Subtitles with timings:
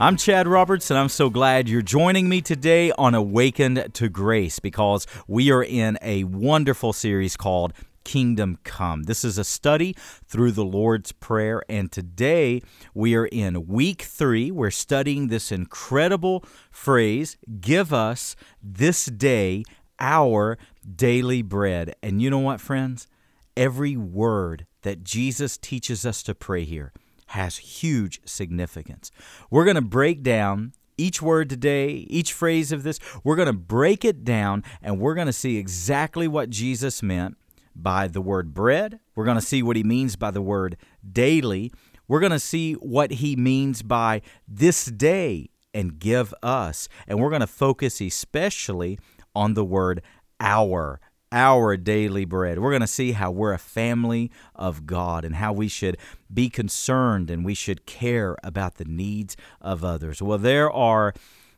[0.00, 4.60] I'm Chad Roberts, and I'm so glad you're joining me today on Awakened to Grace
[4.60, 7.72] because we are in a wonderful series called
[8.04, 9.02] Kingdom Come.
[9.02, 12.62] This is a study through the Lord's Prayer, and today
[12.94, 14.52] we are in week three.
[14.52, 19.64] We're studying this incredible phrase Give us this day
[19.98, 20.58] our
[20.94, 21.96] daily bread.
[22.04, 23.08] And you know what, friends?
[23.56, 26.92] Every word that Jesus teaches us to pray here
[27.28, 29.10] has huge significance.
[29.50, 33.52] We're going to break down each word today, each phrase of this, we're going to
[33.52, 37.36] break it down and we're going to see exactly what Jesus meant
[37.74, 38.98] by the word bread.
[39.14, 40.76] We're going to see what he means by the word
[41.10, 41.72] daily.
[42.08, 46.88] We're going to see what he means by this day and give us.
[47.06, 48.98] And we're going to focus especially
[49.34, 50.02] on the word
[50.40, 51.00] our
[51.32, 52.58] our daily bread.
[52.58, 55.96] We're going to see how we're a family of God and how we should
[56.32, 60.22] be concerned and we should care about the needs of others.
[60.22, 61.12] Well, there are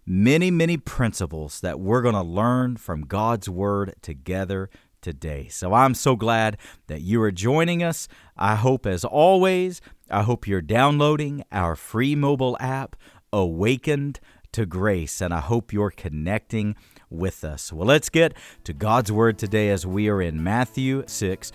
[0.07, 5.49] many, many principles that we're going to learn from God's Word together today.
[5.49, 6.57] So I'm so glad
[6.89, 8.09] that you are joining us.
[8.37, 12.97] I hope, as always, I hope you're downloading our free mobile app,
[13.33, 14.21] Awakened
[14.53, 16.75] to Grace, and I hope you're connecting
[17.11, 17.73] with us.
[17.73, 21.53] Well, let's get to God's Word today as we are in Matthew 6,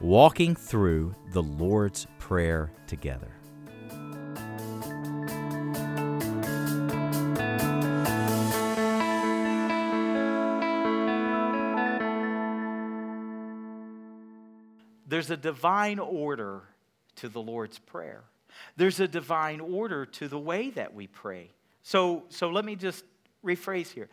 [0.00, 3.32] walking through the Lord's Prayer together.
[15.06, 16.62] There's a divine order
[17.16, 18.24] to the Lord's Prayer.
[18.76, 21.50] There's a divine order to the way that we pray.
[21.82, 23.04] So, so let me just
[23.44, 24.08] rephrase here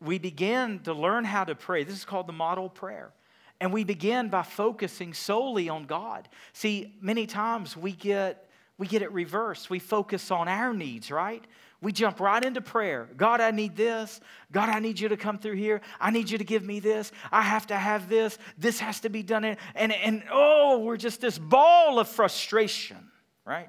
[0.00, 1.84] we begin to learn how to pray.
[1.84, 3.12] This is called the model prayer.
[3.60, 6.28] And we begin by focusing solely on God.
[6.54, 8.46] See, many times we get
[8.78, 9.68] we get it reversed.
[9.68, 11.44] We focus on our needs, right?
[11.82, 13.10] We jump right into prayer.
[13.14, 14.22] God, I need this.
[14.52, 15.82] God, I need you to come through here.
[16.00, 17.12] I need you to give me this.
[17.30, 18.38] I have to have this.
[18.56, 19.44] This has to be done.
[19.44, 23.10] And, and oh, we're just this ball of frustration,
[23.44, 23.68] right?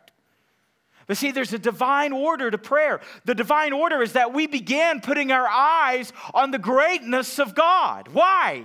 [1.12, 3.02] But see, there's a divine order to prayer.
[3.26, 8.08] The divine order is that we began putting our eyes on the greatness of God.
[8.08, 8.64] Why?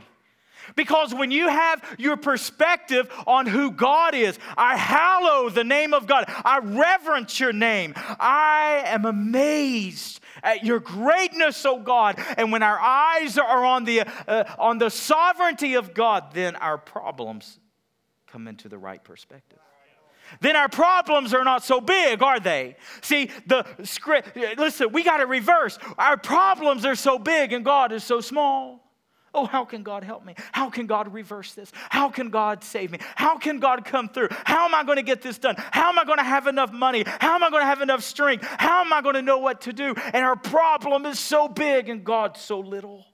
[0.76, 6.06] Because when you have your perspective on who God is, I hallow the name of
[6.06, 6.26] God.
[6.28, 7.94] I reverence your name.
[7.96, 12.22] I am amazed at your greatness, oh God.
[12.36, 16.78] And when our eyes are on the, uh, on the sovereignty of God, then our
[16.78, 17.58] problems
[18.28, 19.58] come into the right perspective
[20.41, 22.76] then our problems are not so big, are they?
[23.03, 25.78] See, the script, listen, we got to reverse.
[25.98, 28.82] Our problems are so big and God is so small.
[29.37, 30.34] Oh, how can God help me?
[30.53, 31.70] How can God reverse this?
[31.91, 32.98] How can God save me?
[33.16, 34.28] How can God come through?
[34.31, 35.56] How am I going to get this done?
[35.59, 37.04] How am I going to have enough money?
[37.06, 38.47] How am I going to have enough strength?
[38.47, 39.94] How am I going to know what to do?
[40.14, 43.04] And our problem is so big and God so little.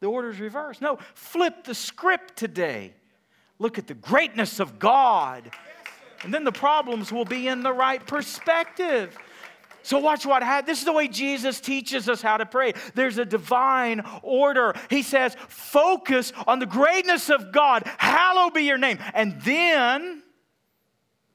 [0.00, 0.80] The order's reversed.
[0.80, 2.94] No, flip the script today.
[3.58, 5.50] Look at the greatness of God.
[6.22, 9.16] And then the problems will be in the right perspective.
[9.82, 10.66] So, watch what happens.
[10.66, 12.74] This is the way Jesus teaches us how to pray.
[12.94, 14.74] There's a divine order.
[14.90, 17.84] He says, focus on the greatness of God.
[17.96, 18.98] Hallowed be your name.
[19.14, 20.22] And then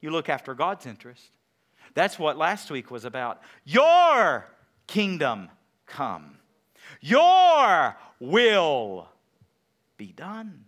[0.00, 1.30] you look after God's interest.
[1.94, 3.40] That's what last week was about.
[3.64, 4.46] Your
[4.86, 5.48] kingdom
[5.86, 6.38] come,
[7.00, 9.08] your will
[9.96, 10.66] be done.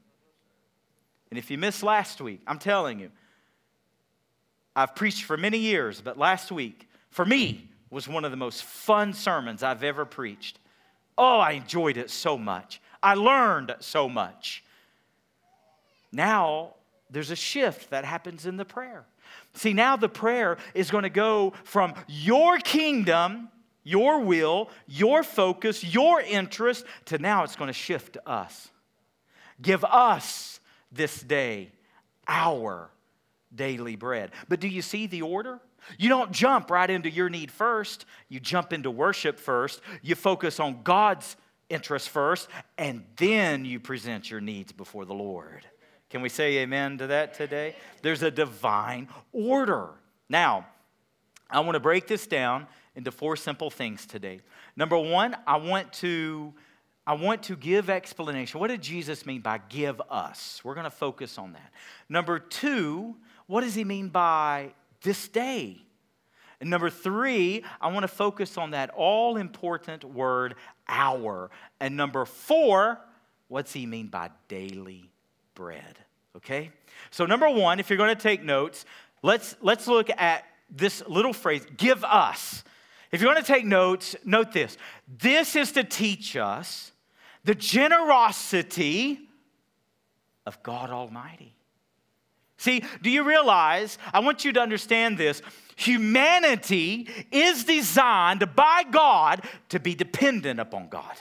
[1.36, 3.10] And if you missed last week, I'm telling you,
[4.74, 8.64] I've preached for many years, but last week, for me, was one of the most
[8.64, 10.58] fun sermons I've ever preached.
[11.18, 12.80] Oh, I enjoyed it so much.
[13.02, 14.64] I learned so much.
[16.10, 16.76] Now,
[17.10, 19.04] there's a shift that happens in the prayer.
[19.52, 23.50] See, now the prayer is going to go from your kingdom,
[23.84, 28.70] your will, your focus, your interest, to now it's going to shift to us.
[29.60, 30.55] Give us
[30.96, 31.70] this day
[32.28, 32.90] our
[33.54, 34.32] daily bread.
[34.48, 35.60] But do you see the order?
[35.98, 38.06] You don't jump right into your need first.
[38.28, 39.80] You jump into worship first.
[40.02, 41.36] You focus on God's
[41.68, 42.48] interest first,
[42.78, 45.66] and then you present your needs before the Lord.
[46.10, 47.74] Can we say amen to that today?
[48.02, 49.90] There's a divine order.
[50.28, 50.66] Now,
[51.50, 54.40] I want to break this down into four simple things today.
[54.76, 56.54] Number one, I want to
[57.06, 58.58] I want to give explanation.
[58.58, 60.60] What did Jesus mean by give us?
[60.64, 61.72] We're going to focus on that.
[62.08, 63.14] Number two,
[63.46, 64.72] what does he mean by
[65.02, 65.78] this day?
[66.60, 70.56] And number three, I want to focus on that all important word,
[70.88, 71.50] our.
[71.80, 72.98] And number four,
[73.48, 75.10] what's he mean by daily
[75.54, 75.98] bread?
[76.36, 76.72] Okay?
[77.10, 78.84] So, number one, if you're going to take notes,
[79.22, 82.64] let's, let's look at this little phrase, give us.
[83.12, 84.76] If you want to take notes, note this.
[85.06, 86.92] This is to teach us
[87.46, 89.20] the generosity
[90.44, 91.54] of God Almighty.
[92.58, 93.98] See, do you realize?
[94.12, 95.42] I want you to understand this.
[95.76, 101.14] Humanity is designed by God to be dependent upon God.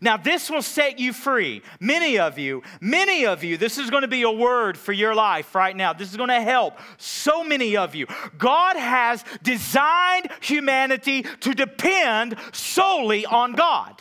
[0.00, 1.62] Now, this will set you free.
[1.80, 5.14] Many of you, many of you, this is going to be a word for your
[5.14, 5.92] life right now.
[5.92, 8.06] This is going to help so many of you.
[8.38, 14.00] God has designed humanity to depend solely on God.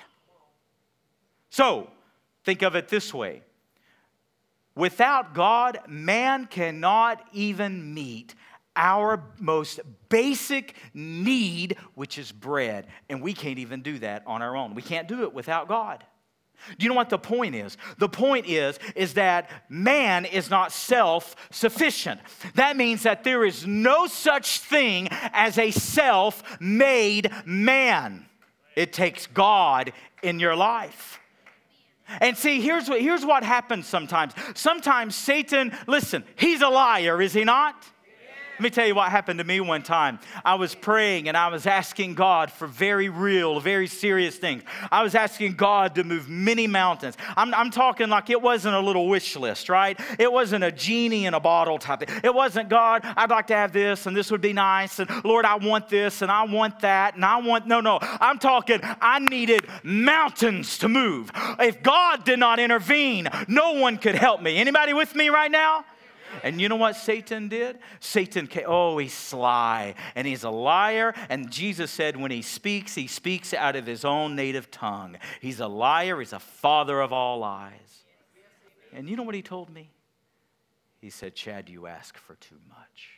[1.50, 1.90] So,
[2.44, 3.42] think of it this way
[4.76, 8.34] without God, man cannot even meet
[8.76, 12.88] our most basic need, which is bread.
[13.10, 14.74] And we can't even do that on our own.
[14.74, 16.06] We can't do it without God.
[16.78, 17.78] Do you know what the point is?
[17.98, 22.20] The point is is that man is not self-sufficient.
[22.56, 28.26] That means that there is no such thing as a self-made man.
[28.76, 31.19] It takes God in your life.
[32.22, 34.34] And see, here's what, here's what happens sometimes.
[34.56, 37.86] Sometimes Satan, listen, he's a liar, is he not?
[38.60, 40.20] Let me tell you what happened to me one time.
[40.44, 44.64] I was praying and I was asking God for very real, very serious things.
[44.92, 47.16] I was asking God to move many mountains.
[47.38, 49.98] I'm, I'm talking like it wasn't a little wish list, right?
[50.20, 52.20] It wasn't a genie in a bottle type thing.
[52.22, 55.00] It wasn't, God, I'd like to have this and this would be nice.
[55.00, 58.00] And Lord, I want this and I want that and I want, no, no.
[58.02, 61.32] I'm talking, I needed mountains to move.
[61.62, 64.58] If God did not intervene, no one could help me.
[64.58, 65.86] Anybody with me right now?
[66.44, 67.80] And you know what Satan did?
[68.00, 71.14] Satan came, oh, he's sly and he's a liar.
[71.30, 75.18] And Jesus said, when he speaks, he speaks out of his own native tongue.
[75.42, 78.04] He's a liar, he's a father of all lies.
[78.94, 79.92] And you know what he told me?
[81.00, 83.10] He said, Chad, you ask for too much.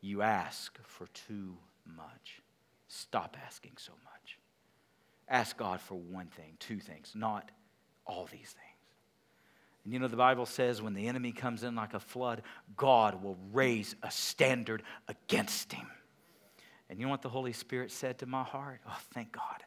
[0.00, 2.42] You ask for too much.
[2.86, 4.38] Stop asking so much.
[5.28, 7.50] Ask God for one thing, two things, not
[8.06, 8.67] all these things.
[9.88, 12.42] And you know, the Bible says when the enemy comes in like a flood,
[12.76, 15.86] God will raise a standard against him.
[16.90, 18.82] And you know what the Holy Spirit said to my heart?
[18.86, 19.64] Oh, thank God.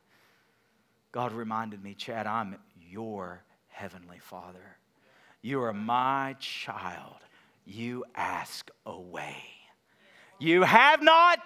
[1.12, 4.77] God reminded me, Chad, I'm your heavenly Father.
[5.41, 7.17] You are my child.
[7.65, 9.38] You ask away.
[10.38, 11.39] You have not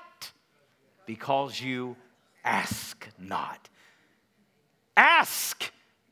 [1.05, 1.95] because you
[2.43, 3.69] ask not.
[4.97, 5.71] Ask,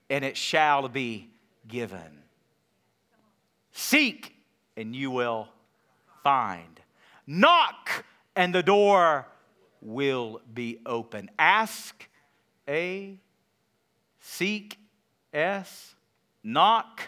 [0.09, 1.30] and it shall be
[1.68, 2.22] given.
[3.73, 4.35] Seek,
[4.77, 5.49] and you will
[6.23, 6.79] find.
[7.27, 8.05] Knock,
[8.35, 9.27] and the door
[9.81, 11.29] will be open.
[11.37, 12.07] Ask,
[12.67, 13.17] A.
[14.21, 14.77] Seek,
[15.33, 15.95] S.
[16.43, 17.01] Knock,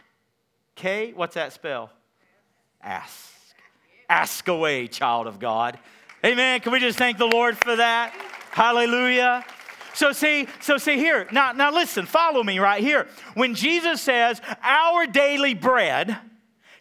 [0.76, 1.14] K.
[1.14, 1.92] What's that spell?
[2.82, 3.32] Ask.
[4.10, 5.80] Ask away, child of God.
[6.24, 6.60] Amen.
[6.60, 8.12] Can we just thank the Lord for that?
[8.52, 9.46] Hallelujah.
[9.94, 11.28] So see, so see here.
[11.32, 13.08] Now, now listen, follow me right here.
[13.34, 16.18] When Jesus says, our daily bread,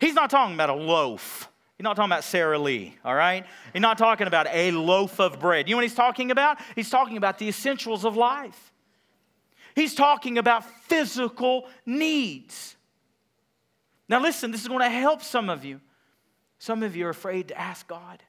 [0.04, 1.50] He's not talking about a loaf.
[1.78, 3.46] He's not talking about Sara Lee, all right?
[3.73, 5.66] He's not talking about a loaf of bread.
[5.66, 6.58] You know what he's talking about?
[6.75, 8.70] He's talking about the essentials of life.
[9.75, 12.76] He's talking about physical needs.
[14.06, 15.80] Now, listen, this is going to help some of you.
[16.58, 18.23] Some of you are afraid to ask God.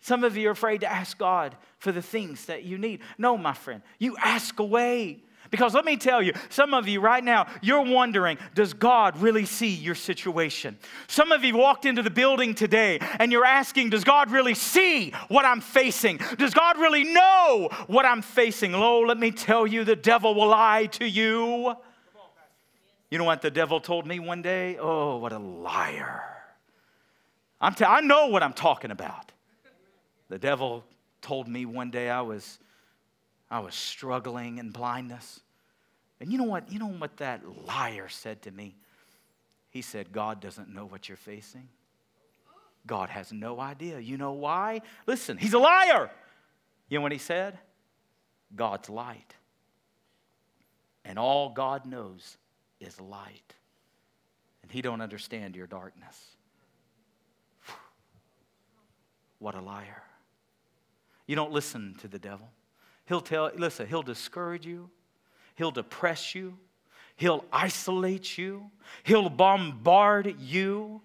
[0.00, 3.00] Some of you are afraid to ask God for the things that you need.
[3.16, 5.22] No, my friend, you ask away.
[5.50, 9.44] Because let me tell you, some of you right now, you're wondering, does God really
[9.44, 10.78] see your situation?
[11.08, 15.10] Some of you walked into the building today and you're asking, does God really see
[15.28, 16.18] what I'm facing?
[16.38, 18.72] Does God really know what I'm facing?
[18.72, 21.74] Lo, let me tell you, the devil will lie to you.
[23.10, 24.76] You know what the devil told me one day?
[24.80, 26.22] Oh, what a liar.
[27.60, 29.32] I'm t- I know what I'm talking about.
[30.28, 30.84] The devil
[31.22, 32.58] told me one day I was
[33.50, 35.40] I was struggling in blindness.
[36.20, 36.70] And you know what?
[36.72, 38.76] You know what that liar said to me?
[39.70, 41.68] He said, God doesn't know what you're facing.
[42.86, 43.98] God has no idea.
[43.98, 44.80] You know why?
[45.06, 46.10] Listen, he's a liar.
[46.88, 47.58] You know what he said?
[48.54, 49.34] God's light.
[51.04, 52.36] And all God knows
[52.80, 53.54] is light.
[54.62, 56.18] And he don't understand your darkness.
[59.38, 60.02] What a liar.
[61.26, 62.48] You don't listen to the devil.
[63.06, 64.90] He'll tell, listen, he'll discourage you,
[65.54, 66.58] he'll depress you,
[67.16, 68.70] he'll isolate you,
[69.04, 71.00] he'll bombard you.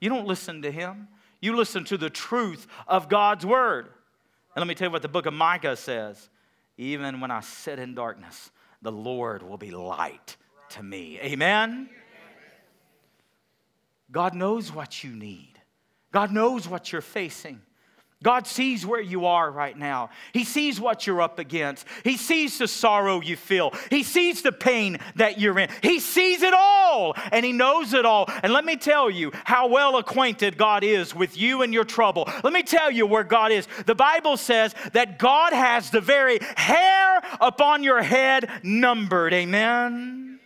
[0.00, 1.08] You don't listen to him.
[1.40, 3.86] You listen to the truth of God's word.
[3.86, 6.28] And let me tell you what the book of Micah says.
[6.76, 8.50] Even when I sit in darkness,
[8.82, 10.36] the Lord will be light
[10.70, 11.18] to me.
[11.20, 11.88] Amen?
[14.10, 15.52] God knows what you need.
[16.12, 17.60] God knows what you're facing.
[18.24, 20.08] God sees where you are right now.
[20.32, 21.86] He sees what you're up against.
[22.04, 23.74] He sees the sorrow you feel.
[23.90, 25.68] He sees the pain that you're in.
[25.82, 28.24] He sees it all and He knows it all.
[28.42, 32.26] And let me tell you how well acquainted God is with you and your trouble.
[32.42, 33.68] Let me tell you where God is.
[33.84, 39.34] The Bible says that God has the very hair upon your head numbered.
[39.34, 40.40] Amen.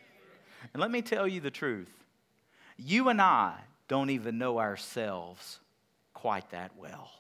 [0.75, 1.93] And let me tell you the truth
[2.77, 3.55] you and I
[3.87, 5.61] don't even know ourselves
[6.13, 7.11] quite that well.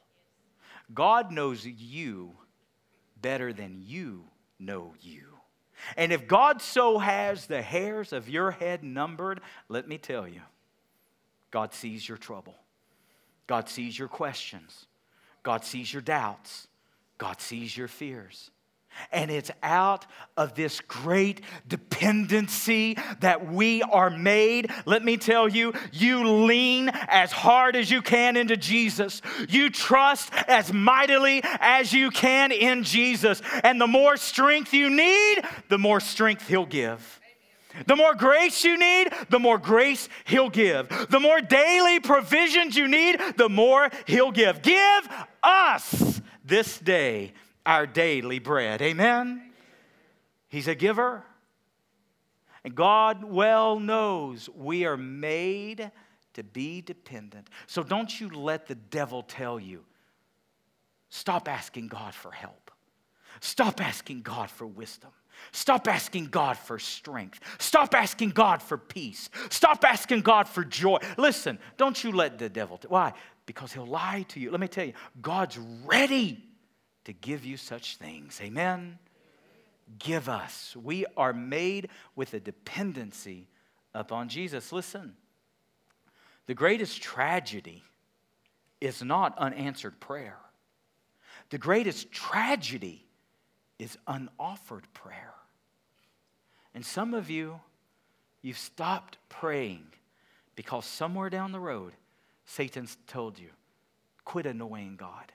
[0.93, 2.33] God knows you
[3.21, 4.25] better than you
[4.59, 5.25] know you.
[5.97, 10.41] And if God so has the hairs of your head numbered, let me tell you,
[11.51, 12.55] God sees your trouble.
[13.47, 14.87] God sees your questions.
[15.43, 16.69] God sees your doubts.
[17.17, 18.51] God sees your fears.
[19.13, 24.71] And it's out of this great dependency that we are made.
[24.87, 29.23] Let me tell you, you lean as hard as you can into Jesus.
[29.49, 33.43] You trust as mightily as you can in Jesus.
[33.65, 37.21] And the more strength you need, the more strength He'll give.
[37.87, 40.89] The more grace you need, the more grace He'll give.
[41.11, 44.63] The more daily provisions you need, the more He'll give.
[44.63, 45.09] Give
[45.43, 47.33] us this day
[47.69, 48.81] our daily bread.
[48.81, 49.43] Amen?
[50.49, 51.23] He's a giver.
[52.65, 55.91] And God well knows we are made
[56.33, 57.51] to be dependent.
[57.67, 59.85] So don't you let the devil tell you,
[61.11, 62.71] stop asking God for help.
[63.41, 65.11] Stop asking God for wisdom.
[65.53, 67.39] Stop asking God for strength.
[67.59, 69.29] Stop asking God for peace.
[69.51, 70.99] Stop asking God for joy.
[71.19, 72.79] Listen, don't you let the devil.
[72.79, 73.13] T- Why?
[73.45, 74.51] Because he'll lie to you.
[74.51, 76.48] Let me tell you, God's ready
[77.09, 78.39] to give you such things.
[78.43, 78.99] Amen?
[79.99, 80.77] Give us.
[80.77, 83.49] We are made with a dependency
[83.95, 84.73] upon Jesus.
[84.73, 85.17] Listen,
[86.45, 87.83] the greatest tragedy
[88.79, 90.37] is not unanswered prayer,
[91.49, 93.07] the greatest tragedy
[93.79, 95.33] is unoffered prayer.
[96.75, 97.59] And some of you,
[98.43, 99.87] you've stopped praying
[100.57, 101.95] because somewhere down the road,
[102.45, 103.49] Satan's told you,
[104.27, 105.33] quit annoying God.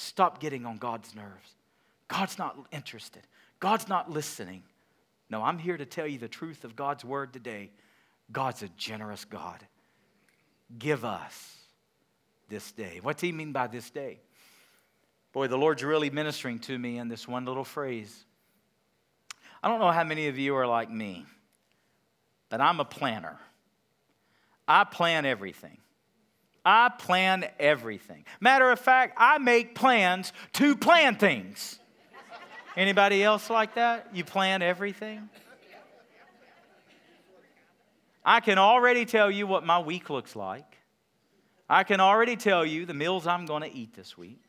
[0.00, 1.56] Stop getting on God's nerves.
[2.06, 3.22] God's not interested.
[3.58, 4.62] God's not listening.
[5.28, 7.72] No, I'm here to tell you the truth of God's word today.
[8.30, 9.58] God's a generous God.
[10.78, 11.56] Give us
[12.48, 13.00] this day.
[13.02, 14.20] What's he mean by this day?
[15.32, 18.24] Boy, the Lord's really ministering to me in this one little phrase.
[19.64, 21.26] I don't know how many of you are like me,
[22.50, 23.36] but I'm a planner.
[24.68, 25.78] I plan everything.
[26.68, 28.26] I plan everything.
[28.40, 31.78] Matter of fact, I make plans to plan things.
[32.76, 34.08] Anybody else like that?
[34.12, 35.30] You plan everything?
[38.22, 40.76] I can already tell you what my week looks like.
[41.70, 44.42] I can already tell you the meals I'm going to eat this week.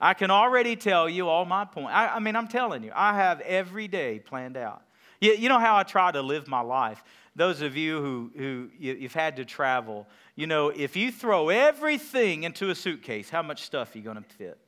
[0.00, 1.90] I can already tell you all my points.
[1.92, 4.80] I, I, mean, I'm telling you, I have every day planned out.
[5.20, 7.04] You, you know how I try to live my life?
[7.38, 12.42] Those of you who, who you've had to travel, you know, if you throw everything
[12.42, 14.58] into a suitcase, how much stuff are you going to fit?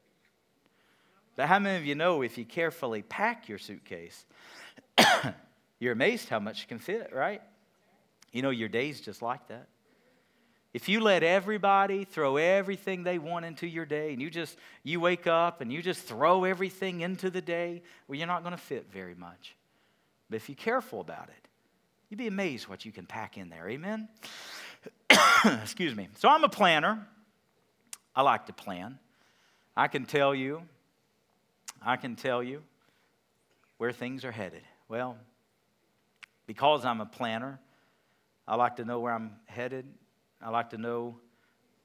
[1.37, 4.25] But how many of you know if you carefully pack your suitcase,
[5.81, 7.43] you're amazed how much can fit, right?
[8.33, 9.67] You know, your day's just like that.
[10.73, 15.01] If you let everybody throw everything they want into your day and you just you
[15.01, 18.63] wake up and you just throw everything into the day, well you're not going to
[18.63, 19.57] fit very much.
[20.29, 21.50] But if you're careful about it,
[22.11, 23.69] You'd be amazed what you can pack in there.
[23.69, 24.09] Amen?
[25.63, 26.09] Excuse me.
[26.17, 27.07] So I'm a planner.
[28.17, 28.99] I like to plan.
[29.77, 30.63] I can tell you,
[31.81, 32.63] I can tell you
[33.79, 34.63] where things are headed.
[34.89, 35.17] Well,
[36.47, 37.61] because I'm a planner,
[38.47, 39.87] I like to know where I'm headed.
[40.43, 41.17] I like to know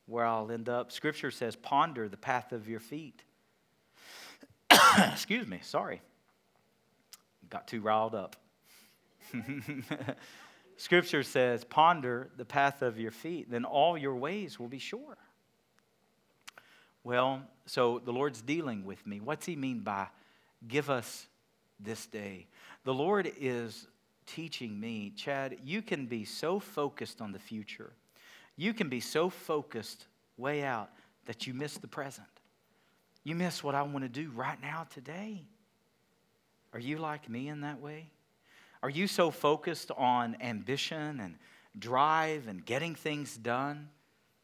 [0.07, 0.91] where I'll end up.
[0.91, 3.21] Scripture says, ponder the path of your feet.
[4.97, 6.01] Excuse me, sorry.
[7.51, 8.35] Got too riled up.
[10.77, 15.17] Scripture says, Ponder the path of your feet, then all your ways will be sure.
[17.03, 19.19] Well, so the Lord's dealing with me.
[19.19, 20.07] What's He mean by
[20.67, 21.27] give us
[21.79, 22.47] this day?
[22.83, 23.87] The Lord is
[24.25, 27.93] teaching me, Chad, you can be so focused on the future,
[28.55, 30.89] you can be so focused way out
[31.25, 32.27] that you miss the present.
[33.23, 35.43] You miss what I want to do right now today.
[36.73, 38.11] Are you like me in that way?
[38.85, 41.37] Are you so focused on ambition and
[41.79, 43.89] drive and getting things done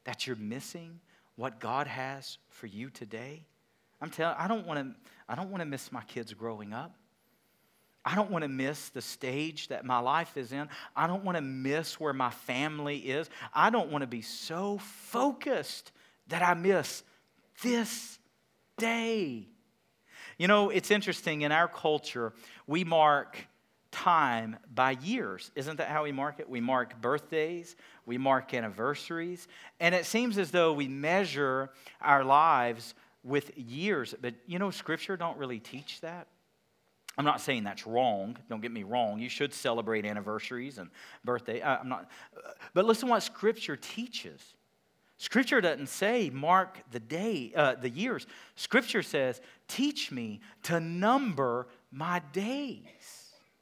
[0.04, 1.00] that you're missing
[1.36, 3.44] what God has for you today?
[4.02, 6.96] I'm telling I don't want to I don't want to miss my kids growing up.
[8.04, 10.70] I don't want to miss the stage that my life is in.
[10.96, 13.30] I don't want to miss where my family is.
[13.54, 15.92] I don't want to be so focused
[16.30, 17.04] that I miss
[17.62, 18.18] this
[18.80, 19.46] day.
[20.40, 22.34] You know, it's interesting in our culture,
[22.66, 23.38] we mark
[23.92, 25.52] time by years.
[25.56, 26.50] Isn't that how we mark it?
[26.50, 29.48] We mark birthdays, we mark anniversaries,
[29.80, 31.70] and it seems as though we measure
[32.02, 32.94] our lives
[33.24, 34.16] with years.
[34.20, 36.28] But you know, Scripture don't really teach that.
[37.18, 38.38] I'm not saying that's wrong.
[38.50, 39.20] Don't get me wrong.
[39.20, 40.90] You should celebrate anniversaries and
[41.26, 41.62] birthday.
[41.62, 42.10] I'm not.
[42.74, 44.42] But listen what Scripture teaches.
[45.18, 48.26] Scripture doesn't say mark the day, uh, the years.
[48.56, 53.21] Scripture says, teach me to number my days.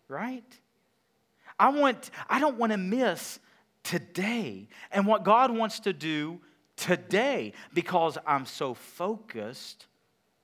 [0.10, 0.44] Right?
[1.58, 2.12] I want.
[2.30, 3.40] I don't want to miss
[3.84, 6.42] today and what God wants to do
[6.76, 9.88] today because I'm so focused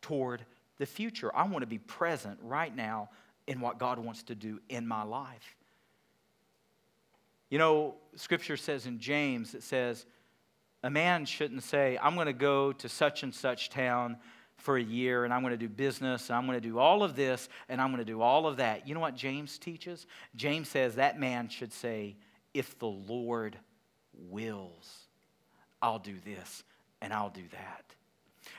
[0.01, 0.45] toward
[0.77, 1.35] the future.
[1.35, 3.09] I want to be present right now
[3.47, 5.55] in what God wants to do in my life.
[7.49, 10.05] You know, scripture says in James, it says,
[10.83, 14.17] a man shouldn't say, I'm going to go to such and such town
[14.57, 17.03] for a year and I'm going to do business and I'm going to do all
[17.03, 18.87] of this and I'm going to do all of that.
[18.87, 20.07] You know what James teaches?
[20.35, 22.15] James says that man should say,
[22.53, 23.57] If the Lord
[24.13, 25.07] wills,
[25.81, 26.63] I'll do this
[27.01, 27.83] and I'll do that.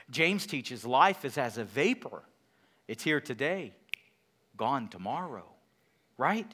[0.09, 2.23] James teaches life is as a vapor.
[2.87, 3.73] It's here today,
[4.55, 5.45] gone tomorrow,
[6.17, 6.49] right?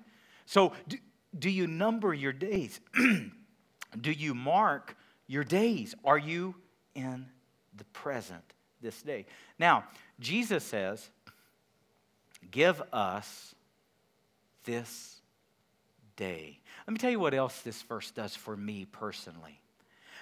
[0.46, 0.98] So, do,
[1.38, 2.80] do you number your days?
[4.02, 4.96] do you mark
[5.28, 5.94] your days?
[6.04, 6.56] Are you
[6.96, 7.28] in
[7.76, 8.53] the present
[8.84, 9.26] this day?
[9.58, 9.86] Now,
[10.20, 11.10] Jesus says,
[12.52, 13.56] Give us
[14.66, 15.22] this
[16.16, 16.60] day.
[16.88, 19.60] Let me tell you what else this verse does for me personally.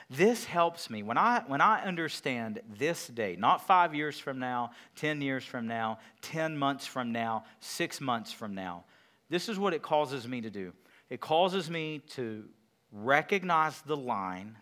[0.09, 4.71] This helps me when I, when I understand this day, not five years from now,
[4.97, 8.83] 10 years from now, 10 months from now, six months from now.
[9.29, 10.73] This is what it causes me to do.
[11.09, 12.43] It causes me to
[12.91, 14.57] recognize the line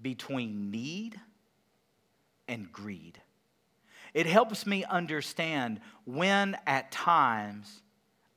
[0.00, 1.20] between need
[2.46, 3.20] and greed.
[4.14, 7.82] It helps me understand when at times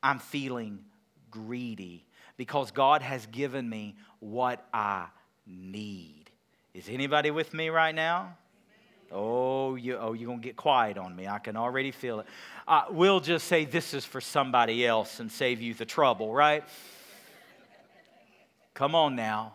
[0.03, 0.79] I'm feeling
[1.29, 2.05] greedy
[2.37, 5.07] because God has given me what I
[5.45, 6.29] need.
[6.73, 8.37] Is anybody with me right now?
[9.11, 11.27] Oh, you, oh, you're going to get quiet on me.
[11.27, 12.27] I can already feel it.
[12.65, 16.63] Uh, we'll just say this is for somebody else and save you the trouble, right?
[18.73, 19.53] Come on now.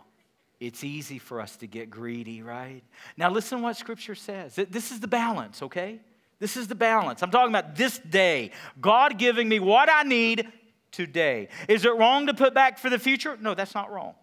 [0.58, 2.82] It's easy for us to get greedy, right?
[3.16, 4.54] Now, listen what Scripture says.
[4.54, 6.00] This is the balance, okay?
[6.38, 7.22] This is the balance.
[7.22, 8.52] I'm talking about this day.
[8.80, 10.48] God giving me what I need
[10.92, 11.48] today.
[11.68, 13.36] Is it wrong to put back for the future?
[13.40, 14.14] No, that's not wrong.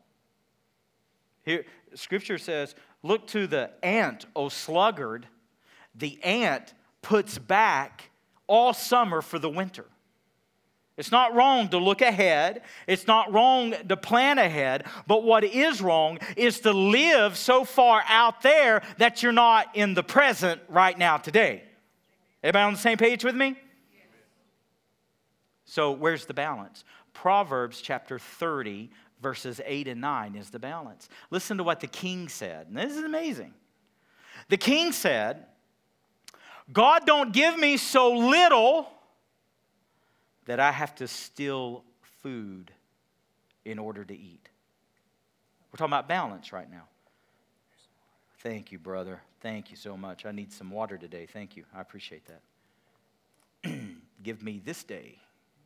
[1.43, 5.27] Here, Scripture says, Look to the ant, O sluggard.
[5.93, 8.09] The ant puts back
[8.47, 9.85] all summer for the winter.
[10.95, 12.61] It's not wrong to look ahead.
[12.85, 14.85] It's not wrong to plan ahead.
[15.07, 19.95] But what is wrong is to live so far out there that you're not in
[19.95, 21.63] the present right now today.
[22.43, 23.55] Everybody on the same page with me?
[25.65, 26.83] So, where's the balance?
[27.13, 31.09] Proverbs chapter 30, verses 8 and 9 is the balance.
[31.31, 32.67] Listen to what the king said.
[32.67, 33.53] And this is amazing.
[34.49, 35.45] The king said,
[36.71, 38.87] God don't give me so little
[40.45, 41.83] that I have to steal
[42.21, 42.71] food
[43.65, 44.49] in order to eat.
[45.71, 46.83] We're talking about balance right now.
[48.39, 49.21] Thank you, brother.
[49.41, 50.25] Thank you so much.
[50.25, 51.25] I need some water today.
[51.31, 51.63] Thank you.
[51.73, 52.23] I appreciate
[53.63, 53.71] that.
[54.23, 55.19] Give me this day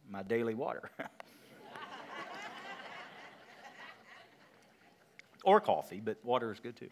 [0.10, 0.90] my daily water.
[5.44, 6.90] or coffee, but water is good too.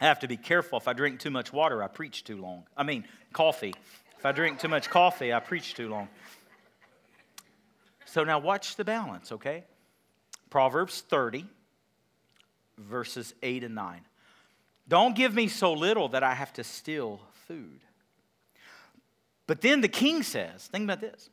[0.00, 0.78] I have to be careful.
[0.78, 2.64] If I drink too much water, I preach too long.
[2.76, 3.74] I mean, coffee.
[4.18, 6.08] If I drink too much coffee, I preach too long.
[8.04, 9.64] So now watch the balance, okay?
[10.50, 11.46] Proverbs 30,
[12.78, 14.00] verses 8 and 9.
[14.88, 17.80] Don't give me so little that I have to steal food.
[19.46, 21.30] But then the king says, think about this.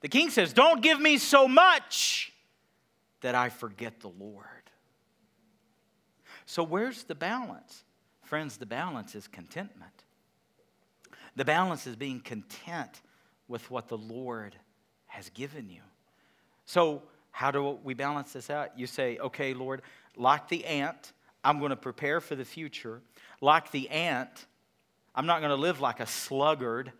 [0.00, 2.32] The king says, Don't give me so much
[3.20, 4.44] that I forget the Lord.
[6.46, 7.84] So, where's the balance?
[8.22, 10.04] Friends, the balance is contentment.
[11.38, 13.00] The balance is being content
[13.48, 14.54] with what the Lord
[15.06, 15.80] has given you.
[16.66, 18.78] So, how do we balance this out?
[18.78, 19.82] You say, okay, Lord,
[20.16, 23.00] like the ant, I'm going to prepare for the future.
[23.40, 24.46] Like the ant,
[25.14, 26.92] I'm not going to live like a sluggard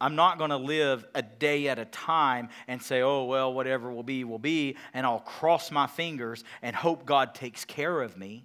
[0.00, 3.90] I'm not going to live a day at a time and say, oh, well, whatever
[3.90, 8.16] will be, will be, and I'll cross my fingers and hope God takes care of
[8.16, 8.44] me.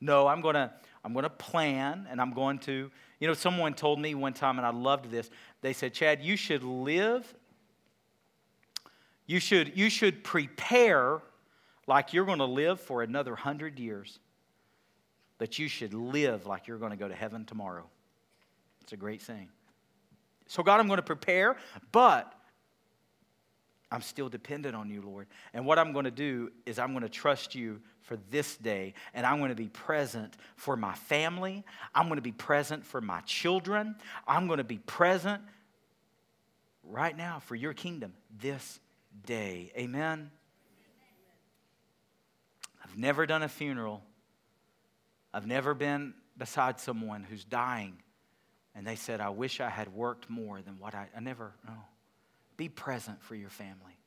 [0.00, 0.72] No, I'm going to.
[1.04, 4.58] I'm going to plan and I'm going to, you know, someone told me one time,
[4.58, 5.30] and I loved this.
[5.60, 7.34] They said, Chad, you should live,
[9.26, 11.20] you should, you should prepare
[11.86, 14.18] like you're going to live for another hundred years,
[15.38, 17.88] but you should live like you're going to go to heaven tomorrow.
[18.82, 19.48] It's a great thing.
[20.46, 21.56] So, God, I'm going to prepare,
[21.92, 22.32] but
[23.90, 25.26] I'm still dependent on you, Lord.
[25.52, 28.94] And what I'm going to do is I'm going to trust you for this day,
[29.14, 31.64] and I'm going to be present for my family.
[31.94, 33.96] I'm going to be present for my children.
[34.26, 35.42] I'm going to be present
[36.84, 38.80] right now for your kingdom this
[39.26, 39.72] day.
[39.76, 40.30] Amen.
[42.84, 44.02] I've never done a funeral.
[45.32, 47.96] I've never been beside someone who's dying
[48.74, 51.74] and they said, I wish I had worked more than what I, I never, no.
[52.56, 53.98] Be present for your family.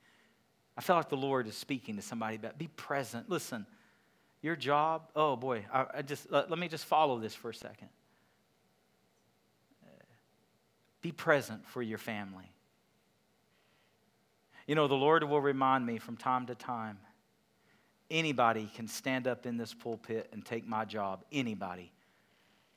[0.77, 3.29] I felt like the Lord is speaking to somebody about be present.
[3.29, 3.65] Listen,
[4.45, 7.53] your job, oh boy, I, I just, let, let me just follow this for a
[7.53, 7.89] second.
[9.83, 10.03] Uh,
[11.01, 12.51] be present for your family.
[14.67, 16.99] You know, the Lord will remind me from time to time
[18.11, 21.23] anybody can stand up in this pulpit and take my job.
[21.31, 21.91] Anybody.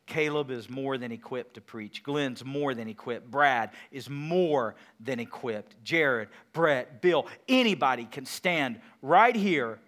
[0.06, 2.02] Caleb is more than equipped to preach.
[2.02, 3.30] Glenn's more than equipped.
[3.30, 5.76] Brad is more than equipped.
[5.84, 9.78] Jared, Brett, Bill, anybody can stand right here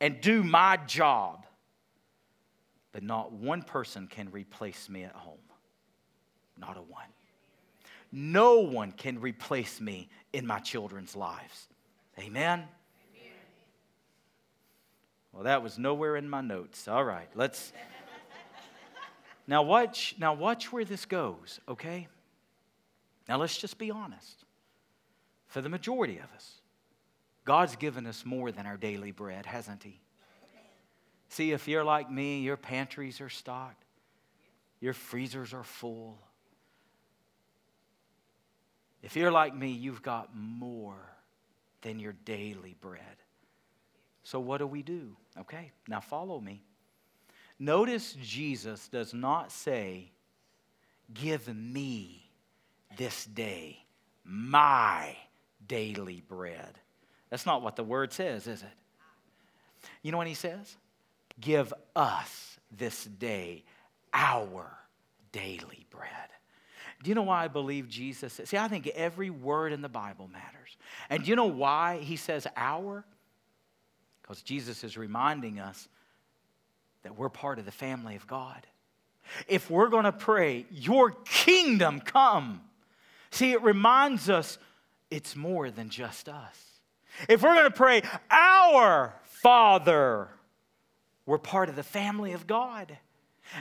[0.00, 1.46] and do my job.
[2.92, 5.38] But not one person can replace me at home.
[6.58, 7.08] Not a one.
[8.10, 11.68] No one can replace me in my children's lives.
[12.18, 12.64] Amen?
[15.32, 16.88] Well, that was nowhere in my notes.
[16.88, 17.72] All right, let's.
[19.46, 22.08] Now watch, now watch where this goes, okay?
[23.28, 24.44] Now let's just be honest.
[25.46, 26.60] For the majority of us,
[27.46, 30.00] God's given us more than our daily bread, hasn't He?
[31.28, 33.84] See, if you're like me, your pantries are stocked,
[34.80, 36.18] your freezers are full.
[39.02, 40.98] If you're like me, you've got more
[41.82, 43.00] than your daily bread.
[44.24, 45.16] So, what do we do?
[45.38, 46.62] Okay, now follow me.
[47.60, 50.10] Notice Jesus does not say,
[51.14, 52.28] Give me
[52.96, 53.84] this day
[54.24, 55.16] my
[55.68, 56.80] daily bread.
[57.30, 58.68] That's not what the word says, is it?
[60.02, 60.76] You know what he says?
[61.40, 63.64] Give us this day
[64.12, 64.78] our
[65.32, 66.10] daily bread.
[67.02, 68.40] Do you know why I believe Jesus?
[68.44, 70.76] See, I think every word in the Bible matters.
[71.10, 73.04] And do you know why he says our?
[74.22, 75.88] Because Jesus is reminding us
[77.02, 78.66] that we're part of the family of God.
[79.46, 82.62] If we're going to pray, Your kingdom come,
[83.30, 84.58] see, it reminds us
[85.10, 86.75] it's more than just us.
[87.28, 90.28] If we're going to pray, Our Father,
[91.24, 92.96] we're part of the family of God.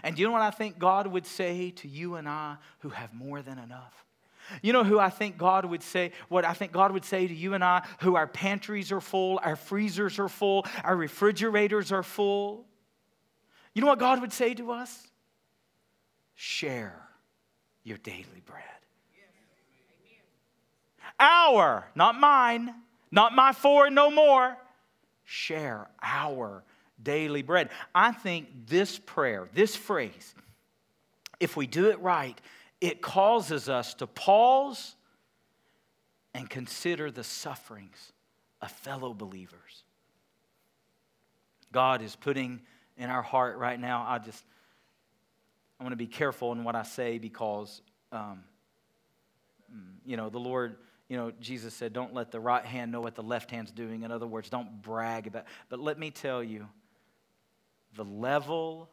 [0.04, 3.13] And you know what I think God would say to you and I who have
[3.13, 4.06] more than enough?
[4.62, 7.34] You know who I think God would say, what I think God would say to
[7.34, 12.04] you and I, who our pantries are full, our freezers are full, our refrigerators are
[12.04, 12.65] full?
[13.74, 15.08] You know what God would say to us?
[16.36, 17.08] Share
[17.84, 18.63] your daily bread.
[21.20, 22.74] Our, not mine,
[23.12, 24.58] not my four, no more.
[25.24, 26.63] Share our
[27.02, 27.70] daily bread.
[27.94, 30.36] I think this prayer, this phrase,
[31.39, 32.39] if we do it right,
[32.82, 34.96] it causes us to pause
[36.34, 38.12] and consider the sufferings
[38.62, 39.84] of fellow believers.
[41.72, 42.62] God is putting
[42.98, 44.06] in our heart right now.
[44.08, 44.44] I just,
[45.80, 48.44] I want to be careful in what I say because, um,
[49.74, 50.78] mm, you know, the Lord,
[51.10, 54.04] you know, Jesus said, don't let the right hand know what the left hand's doing.
[54.04, 56.68] In other words, don't brag about But let me tell you,
[57.96, 58.89] the level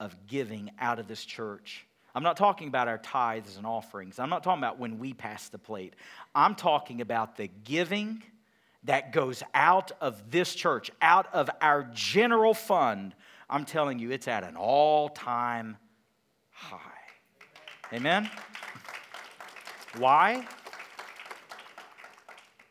[0.00, 1.86] of giving out of this church.
[2.14, 4.18] I'm not talking about our tithes and offerings.
[4.18, 5.94] I'm not talking about when we pass the plate.
[6.34, 8.22] I'm talking about the giving
[8.84, 13.14] that goes out of this church, out of our general fund,
[13.50, 15.76] I'm telling you, it's at an all time
[16.50, 16.78] high.
[17.92, 18.30] Amen?
[19.96, 20.46] Why?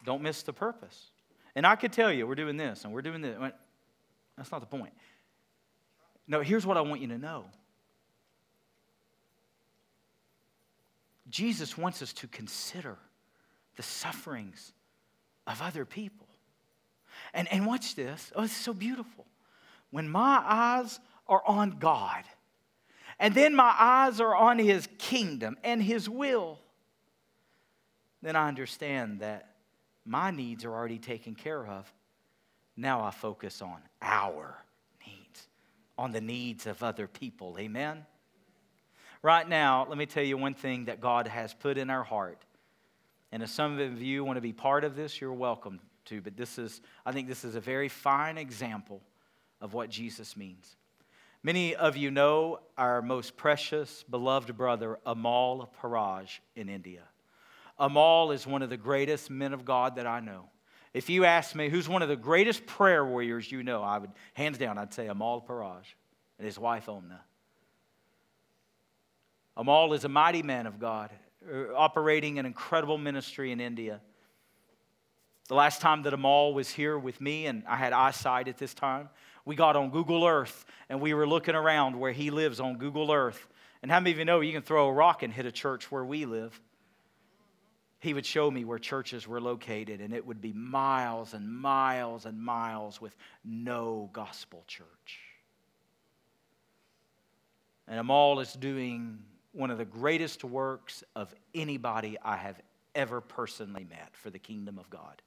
[0.07, 1.11] Don't miss the purpose.
[1.53, 3.37] And I could tell you, we're doing this and we're doing this.
[4.37, 4.93] That's not the point.
[6.29, 7.43] No, here's what I want you to know
[11.29, 12.95] Jesus wants us to consider
[13.75, 14.71] the sufferings
[15.45, 16.25] of other people.
[17.33, 18.31] And, and watch this.
[18.33, 19.25] Oh, it's so beautiful.
[19.91, 22.23] When my eyes are on God,
[23.19, 26.59] and then my eyes are on His kingdom and His will,
[28.21, 29.56] then I understand that
[30.07, 31.91] my needs are already taken care of.
[32.75, 34.63] Now I focus on our
[35.05, 35.47] needs,
[35.97, 37.57] on the needs of other people.
[37.59, 38.05] Amen?
[39.21, 42.43] Right now, let me tell you one thing that God has put in our heart
[43.31, 46.37] and if some of you want to be part of this, you're welcome to, but
[46.37, 49.01] this is, I think this is a very fine example
[49.59, 50.77] of what Jesus means.
[51.43, 57.03] Many of you know our most precious, beloved brother, Amal Paraj, in India.
[57.79, 60.49] Amal is one of the greatest men of God that I know.
[60.93, 64.09] If you ask me who's one of the greatest prayer warriors you know, I would,
[64.33, 65.83] hands down, I'd say Amal Paraj
[66.39, 67.19] and his wife Omna.
[69.55, 71.11] Amal is a mighty man of God,
[71.51, 74.01] uh, operating an incredible ministry in India.
[75.47, 78.73] The last time that Amal was here with me, and I had eyesight at this
[78.73, 79.09] time,
[79.45, 83.11] we got on Google Earth and we were looking around where he lives on Google
[83.11, 83.47] Earth.
[83.81, 85.91] And how many of you know you can throw a rock and hit a church
[85.91, 86.59] where we live?
[87.99, 92.25] He would show me where churches were located, and it would be miles and miles
[92.25, 95.19] and miles with no gospel church.
[97.87, 99.19] And Amal is doing
[99.53, 102.61] one of the greatest works of anybody I have
[102.93, 105.21] ever personally met for the kingdom of God.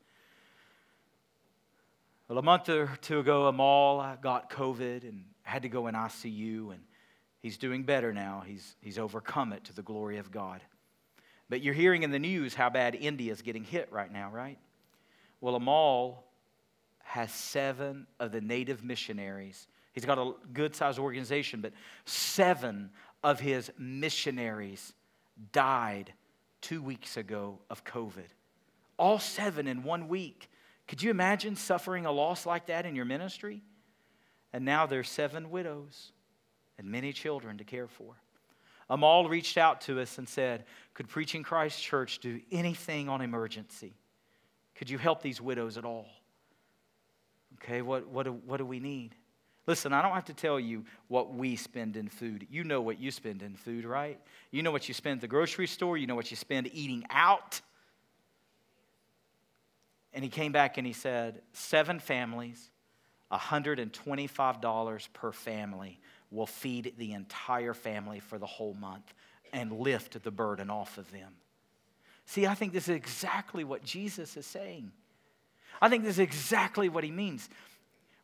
[2.28, 6.72] Well, a month or two ago, Amal got COVID and had to go in ICU,
[6.72, 6.80] and
[7.40, 8.44] he's doing better now.
[8.46, 10.61] He's, he's overcome it to the glory of God.
[11.50, 14.56] But you're hearing in the news how bad India is getting hit right now, right?
[15.40, 16.24] Well, Amal
[17.02, 19.66] has seven of the native missionaries.
[19.92, 21.72] He's got a good sized organization, but
[22.04, 22.90] seven
[23.24, 24.94] of his missionaries
[25.52, 26.12] died
[26.60, 28.28] two weeks ago of COVID.
[28.96, 30.48] All seven in one week.
[30.86, 33.62] Could you imagine suffering a loss like that in your ministry?
[34.52, 36.12] And now there's seven widows
[36.78, 38.14] and many children to care for.
[38.90, 43.94] Amal reached out to us and said, Could Preaching Christ Church do anything on emergency?
[44.74, 46.09] Could you help these widows at all?
[47.62, 49.14] Okay, what, what, do, what do we need?
[49.66, 52.46] Listen, I don't have to tell you what we spend in food.
[52.50, 54.18] You know what you spend in food, right?
[54.50, 55.96] You know what you spend at the grocery store.
[55.96, 57.61] You know what you spend eating out.
[60.12, 62.70] And he came back and he said, Seven families,
[63.31, 69.14] $125 per family will feed the entire family for the whole month
[69.52, 71.32] and lift the burden off of them.
[72.26, 74.92] See, I think this is exactly what Jesus is saying.
[75.82, 77.48] I think this is exactly what he means.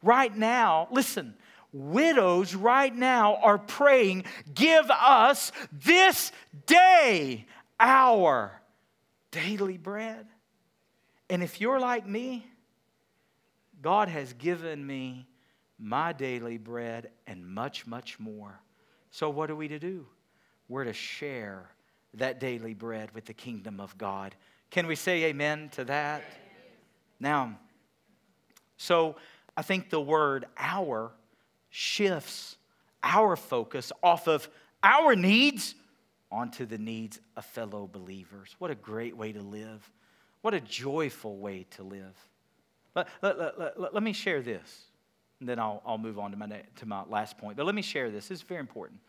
[0.03, 1.35] Right now, listen,
[1.73, 6.31] widows right now are praying, Give us this
[6.67, 7.47] day
[7.81, 8.61] our
[9.31, 10.27] daily bread.
[11.29, 12.47] And if you're like me,
[13.83, 15.27] God has given me
[15.79, 18.61] my daily bread and much, much more.
[19.11, 20.07] So, what are we to do?
[20.69, 21.71] We're to share
[22.15, 24.35] that daily bread with the kingdom of God.
[24.71, 26.23] Can we say amen to that?
[27.21, 27.59] Now,
[28.77, 29.17] so
[29.57, 31.13] I think the word our
[31.71, 32.57] shifts
[33.03, 34.49] our focus off of
[34.83, 35.75] our needs
[36.31, 38.57] onto the needs of fellow believers.
[38.59, 39.91] What a great way to live.
[40.43, 42.17] What a joyful way to live.
[42.95, 44.87] Let, let, let, let, me share this,
[45.41, 46.47] and then I'll, I'll move on to my,
[46.77, 47.57] to my last point.
[47.57, 48.29] But let me share this.
[48.29, 49.01] This is very important.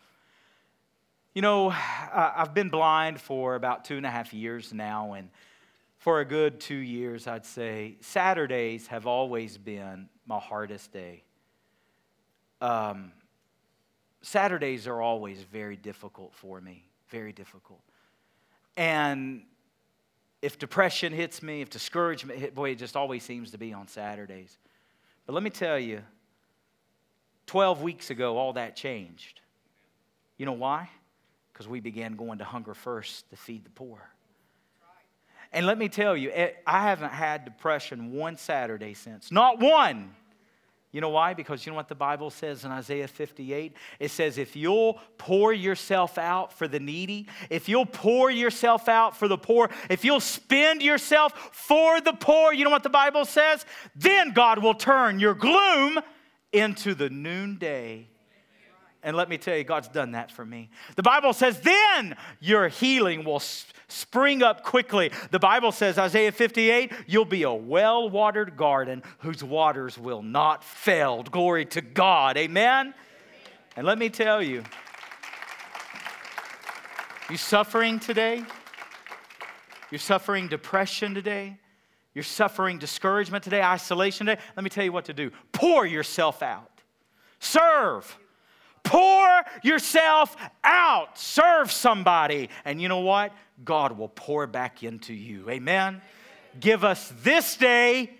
[1.34, 5.30] You know, I've been blind for about two and a half years now, and
[6.00, 11.24] for a good two years, I'd say, Saturdays have always been my hardest day.
[12.60, 13.12] Um,
[14.22, 17.82] Saturdays are always very difficult for me, very difficult.
[18.76, 19.44] And
[20.42, 23.88] if depression hits me, if discouragement hit, boy, it just always seems to be on
[23.88, 24.58] Saturdays.
[25.26, 26.02] But let me tell you,
[27.48, 29.42] 12 weeks ago, all that changed.
[30.38, 30.90] You know why?
[31.52, 34.10] Because we began going to Hunger First to feed the poor.
[35.54, 39.32] And let me tell you, eh, I haven't had depression one Saturday since.
[39.32, 40.14] Not one.
[40.92, 41.34] You know why?
[41.34, 43.74] Because you know what the Bible says in Isaiah 58?
[44.00, 49.16] It says, if you'll pour yourself out for the needy, if you'll pour yourself out
[49.16, 53.26] for the poor, if you'll spend yourself for the poor, you know what the Bible
[53.26, 53.66] says?
[53.96, 56.00] Then God will turn your gloom
[56.52, 58.08] into the noonday
[59.04, 60.70] and let me tell you, God's done that for me.
[60.96, 65.12] The Bible says, then your healing will spring up quickly.
[65.32, 70.64] The Bible says, Isaiah 58, you'll be a well watered garden whose waters will not
[70.64, 71.24] fail.
[71.24, 72.38] Glory to God.
[72.38, 72.94] Amen?
[73.76, 74.64] And let me tell you,
[77.30, 78.44] you suffering today?
[79.92, 81.58] You're suffering depression today?
[82.18, 84.42] You're suffering discouragement today, isolation today?
[84.56, 85.30] Let me tell you what to do.
[85.52, 86.82] Pour yourself out.
[87.40, 88.18] Serve
[88.88, 91.18] Pour yourself out.
[91.18, 92.50] Serve somebody.
[92.64, 93.34] And you know what?
[93.64, 95.50] God will pour back into you.
[95.50, 96.02] Amen?
[96.60, 98.12] Give us this day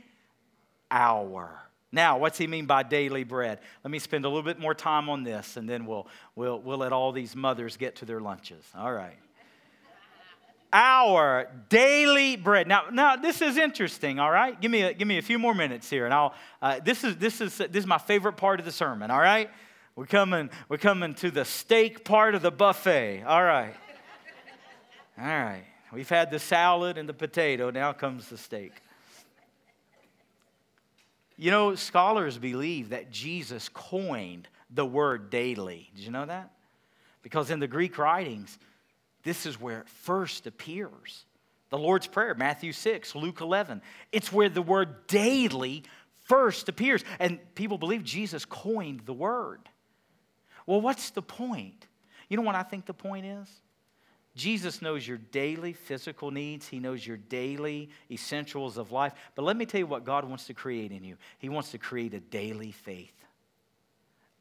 [0.92, 1.62] our.
[1.92, 3.60] Now, what's he mean by daily bread?
[3.84, 6.80] Let me spend a little bit more time on this, and then we'll, we'll, we'll
[6.80, 8.64] let all these mothers get to their lunches.
[8.76, 9.18] All right.
[10.74, 12.68] Our daily bread.
[12.68, 14.20] Now, now this is interesting.
[14.20, 16.34] All right, give me a, give me a few more minutes here, and I'll.
[16.62, 19.12] Uh, this is this is this is my favorite part of the sermon.
[19.12, 19.50] All right,
[19.96, 23.24] we're coming we're coming to the steak part of the buffet.
[23.24, 23.76] All right,
[25.20, 25.64] all right.
[25.94, 27.72] We've had the salad and the potato.
[27.72, 28.74] Now comes the steak.
[31.38, 35.90] You know, scholars believe that Jesus coined the word daily.
[35.96, 36.52] Did you know that?
[37.22, 38.58] Because in the Greek writings,
[39.28, 41.26] this is where it first appears.
[41.70, 43.82] The Lord's Prayer, Matthew 6, Luke 11.
[44.14, 45.84] It's where the word daily
[46.26, 47.04] first appears.
[47.20, 49.68] And people believe Jesus coined the word.
[50.66, 51.88] Well, what's the point?
[52.30, 53.50] You know what I think the point is?
[54.34, 56.68] Jesus knows your daily physical needs.
[56.68, 59.14] He knows your daily essentials of life.
[59.36, 61.78] But let me tell you what God wants to create in you He wants to
[61.78, 63.12] create a daily faith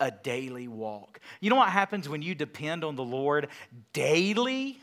[0.01, 1.21] a daily walk.
[1.41, 3.49] You know what happens when you depend on the Lord
[3.93, 4.79] daily?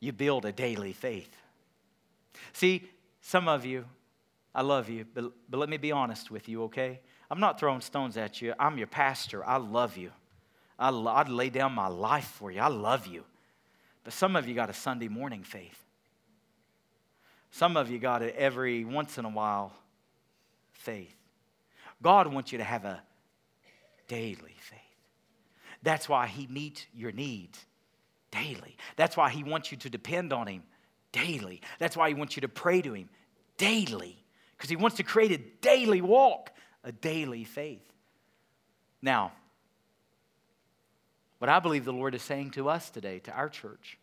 [0.00, 1.34] You build a daily faith.
[2.52, 2.88] See,
[3.20, 3.84] some of you,
[4.54, 7.00] I love you, but, but let me be honest with you, okay?
[7.30, 8.54] I'm not throwing stones at you.
[8.58, 9.44] I'm your pastor.
[9.44, 10.12] I love you.
[10.78, 12.60] I, I'd lay down my life for you.
[12.60, 13.24] I love you.
[14.04, 15.80] But some of you got a Sunday morning faith.
[17.50, 19.72] Some of you got it every once in a while
[20.72, 21.16] faith.
[22.02, 23.02] God wants you to have a
[24.08, 24.80] daily faith.
[25.82, 27.64] That's why He meets your needs
[28.30, 28.76] daily.
[28.96, 30.62] That's why He wants you to depend on Him
[31.12, 31.60] daily.
[31.78, 33.08] That's why He wants you to pray to Him
[33.58, 34.16] daily,
[34.56, 36.50] because He wants to create a daily walk,
[36.82, 37.86] a daily faith.
[39.02, 39.32] Now,
[41.38, 43.98] what I believe the Lord is saying to us today, to our church,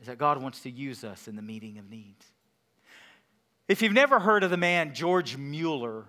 [0.00, 2.26] is that God wants to use us in the meeting of needs.
[3.68, 6.04] If you've never heard of the man George Mueller,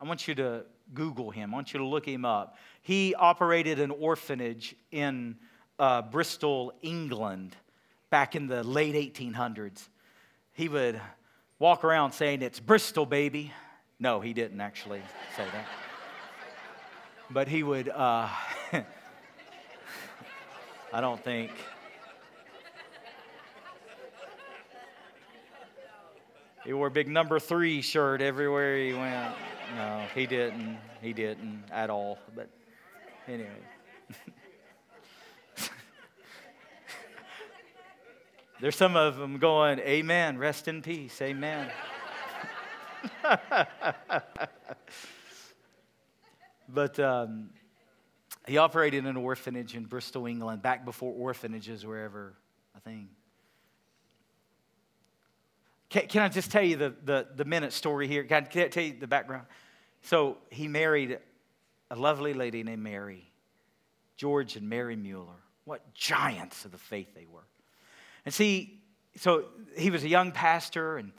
[0.00, 1.52] I want you to Google him.
[1.52, 2.56] I want you to look him up.
[2.82, 5.36] He operated an orphanage in
[5.78, 7.56] uh, Bristol, England,
[8.10, 9.88] back in the late 1800s.
[10.52, 11.00] He would
[11.58, 13.52] walk around saying, It's Bristol, baby.
[13.98, 15.00] No, he didn't actually
[15.36, 15.66] say that.
[17.30, 18.28] But he would, uh,
[20.92, 21.50] I don't think.
[26.64, 29.34] He wore a big number three shirt everywhere he went.
[29.76, 30.78] No, he didn't.
[31.00, 32.18] He didn't at all.
[32.34, 32.48] But
[33.28, 33.48] anyway.
[38.60, 41.70] There's some of them going, Amen, rest in peace, Amen.
[46.68, 47.50] but um,
[48.46, 52.34] he operated an orphanage in Bristol, England, back before orphanages were ever
[52.76, 53.08] a thing.
[55.94, 58.24] Can, can I just tell you the, the, the minute story here?
[58.24, 59.46] Can I tell you the background?
[60.02, 61.20] So he married
[61.88, 63.30] a lovely lady named Mary,
[64.16, 65.40] George and Mary Mueller.
[65.64, 67.44] What giants of the faith they were.
[68.24, 68.80] And see,
[69.14, 69.44] so
[69.78, 71.12] he was a young pastor and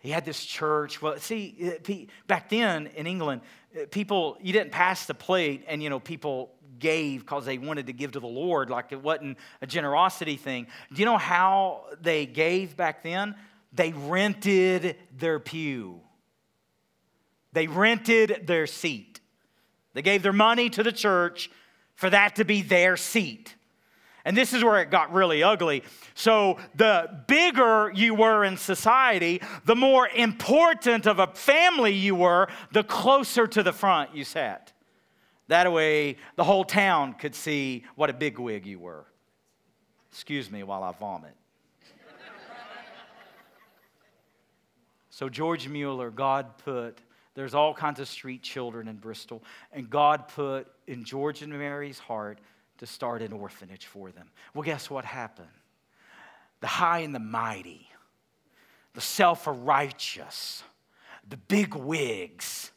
[0.00, 1.00] he had this church.
[1.00, 1.78] Well, see,
[2.26, 3.42] back then in England,
[3.80, 6.50] uh, people, you didn't pass the plate and, you know, people
[6.80, 8.68] gave because they wanted to give to the Lord.
[8.68, 10.66] Like it wasn't a generosity thing.
[10.92, 13.36] Do you know how they gave back then?
[13.72, 16.00] They rented their pew.
[17.52, 19.20] They rented their seat.
[19.94, 21.50] They gave their money to the church
[21.94, 23.54] for that to be their seat.
[24.24, 25.82] And this is where it got really ugly.
[26.14, 32.48] So, the bigger you were in society, the more important of a family you were,
[32.72, 34.72] the closer to the front you sat.
[35.48, 39.06] That way, the whole town could see what a bigwig you were.
[40.10, 41.34] Excuse me while I vomit.
[45.18, 47.00] So, George Mueller, God put
[47.34, 49.42] there's all kinds of street children in Bristol.
[49.72, 52.38] And God put in George and Mary's heart
[52.76, 54.30] to start an orphanage for them.
[54.54, 55.48] Well, guess what happened?
[56.60, 57.88] The high and the mighty,
[58.94, 60.62] the self righteous,
[61.28, 62.70] the big wigs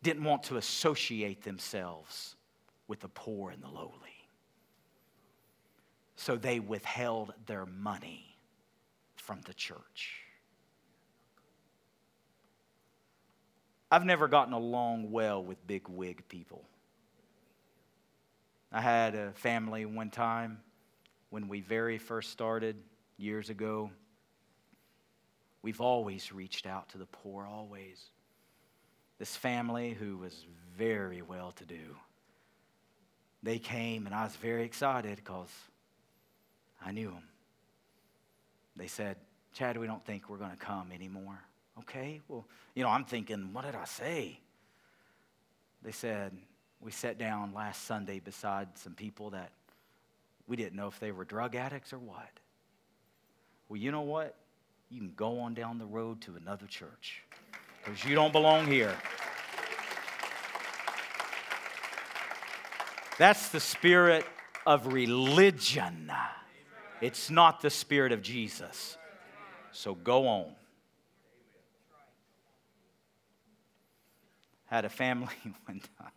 [0.00, 2.36] didn't want to associate themselves
[2.86, 4.28] with the poor and the lowly.
[6.14, 8.36] So they withheld their money
[9.16, 10.23] from the church.
[13.94, 16.64] I've never gotten along well with big wig people.
[18.72, 20.58] I had a family one time
[21.30, 22.74] when we very first started
[23.18, 23.92] years ago.
[25.62, 28.02] We've always reached out to the poor, always.
[29.20, 30.44] This family who was
[30.76, 31.94] very well to do,
[33.44, 35.52] they came and I was very excited because
[36.84, 37.28] I knew them.
[38.74, 39.18] They said,
[39.52, 41.38] Chad, we don't think we're going to come anymore.
[41.80, 42.44] Okay, well,
[42.74, 44.38] you know, I'm thinking, what did I say?
[45.82, 46.32] They said,
[46.80, 49.50] we sat down last Sunday beside some people that
[50.46, 52.30] we didn't know if they were drug addicts or what.
[53.68, 54.36] well, you know what?
[54.90, 57.22] You can go on down the road to another church
[57.82, 58.94] because you don't belong here.
[63.18, 64.24] That's the spirit
[64.66, 66.10] of religion.
[67.00, 68.96] It's not the spirit of Jesus.
[69.72, 70.52] So go on.
[74.74, 75.28] Had a family
[75.66, 76.10] one time.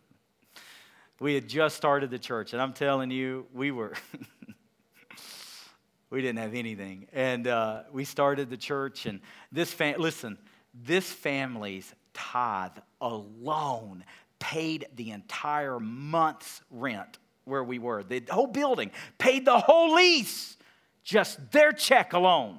[1.20, 3.94] We had just started the church, and I'm telling you, we were.
[6.10, 7.06] we didn't have anything.
[7.12, 9.20] And uh, we started the church, and
[9.52, 10.38] this fam- listen,
[10.74, 14.02] this family's tithe alone
[14.40, 18.02] paid the entire month's rent where we were.
[18.02, 20.56] The whole building paid the whole lease,
[21.04, 22.58] just their check alone.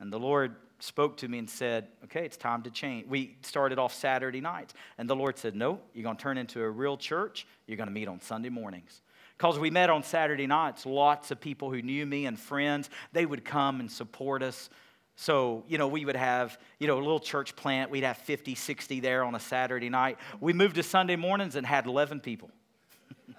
[0.00, 3.06] And the Lord spoke to me and said, Okay, it's time to change.
[3.08, 4.74] We started off Saturday nights.
[4.98, 7.46] And the Lord said, No, you're going to turn into a real church.
[7.66, 9.02] You're going to meet on Sunday mornings.
[9.36, 13.26] Because we met on Saturday nights, lots of people who knew me and friends, they
[13.26, 14.70] would come and support us.
[15.16, 17.90] So, you know, we would have, you know, a little church plant.
[17.90, 20.18] We'd have 50, 60 there on a Saturday night.
[20.40, 22.50] We moved to Sunday mornings and had 11 people.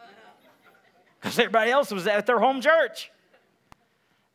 [1.21, 3.09] Because everybody else was at their home church.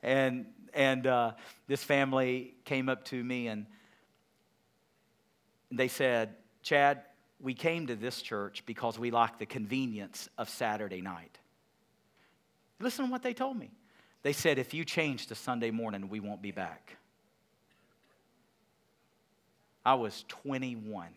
[0.02, 1.32] And, and uh,
[1.66, 3.66] this family came up to me and
[5.70, 7.02] they said, Chad,
[7.40, 11.38] we came to this church because we like the convenience of Saturday night.
[12.80, 13.70] Listen to what they told me.
[14.22, 16.96] They said, if you change to Sunday morning, we won't be back.
[19.84, 21.08] I was 21.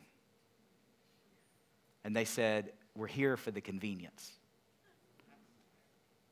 [2.03, 4.31] And they said, We're here for the convenience.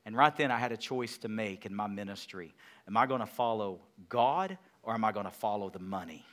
[0.06, 2.54] And right then, I had a choice to make in my ministry.
[2.88, 3.80] Am I going to follow
[4.10, 6.26] God or am I going to follow the money?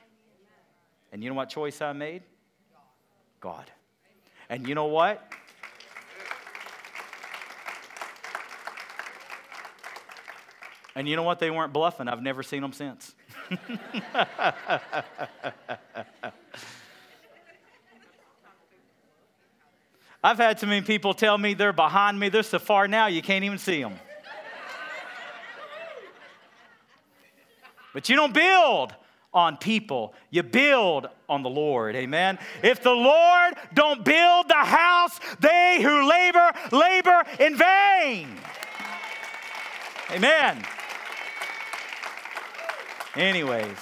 [1.12, 2.22] And you know what choice I made?
[3.40, 3.70] God.
[4.48, 5.32] And you know what?
[10.94, 11.38] And you know what?
[11.38, 12.08] They weren't bluffing.
[12.08, 13.14] I've never seen them since.
[20.22, 22.28] I've had too many people tell me they're behind me.
[22.28, 23.94] They're so far now you can't even see them.
[27.94, 28.94] But you don't build
[29.32, 30.14] on people.
[30.30, 31.94] You build on the Lord.
[31.94, 32.38] Amen.
[32.62, 38.28] If the Lord don't build the house, they who labor labor in vain.
[40.10, 40.64] Amen.
[43.14, 43.76] Anyways,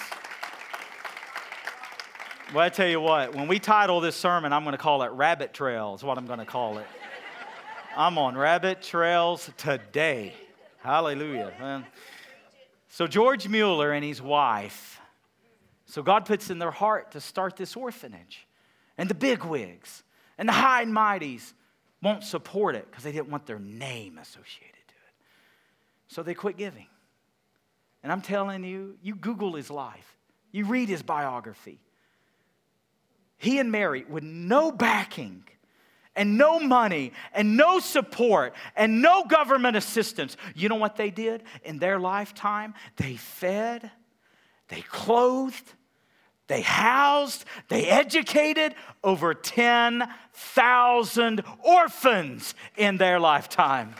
[2.55, 5.11] well, I tell you what, when we title this sermon, I'm going to call it
[5.11, 6.87] Rabbit Trails, what I'm going to call it.
[7.97, 10.35] I'm on rabbit trails today.
[10.83, 11.53] Hallelujah.
[11.59, 11.87] Man.
[12.89, 15.01] So, George Mueller and his wife,
[15.87, 18.47] so God puts in their heart to start this orphanage.
[18.99, 20.03] And the bigwigs
[20.39, 21.53] and the high and mighties
[22.03, 25.15] won't support it because they didn't want their name associated to it.
[26.09, 26.87] So they quit giving.
[28.03, 30.17] And I'm telling you, you Google his life,
[30.53, 31.81] you read his biography.
[33.39, 35.45] He and Mary, with no backing
[36.15, 41.43] and no money and no support and no government assistance, you know what they did
[41.63, 42.75] in their lifetime?
[42.97, 43.91] They fed,
[44.69, 45.75] they clothed,
[46.49, 48.75] they housed, they educated
[49.05, 53.95] over 10,000 orphans in their lifetime.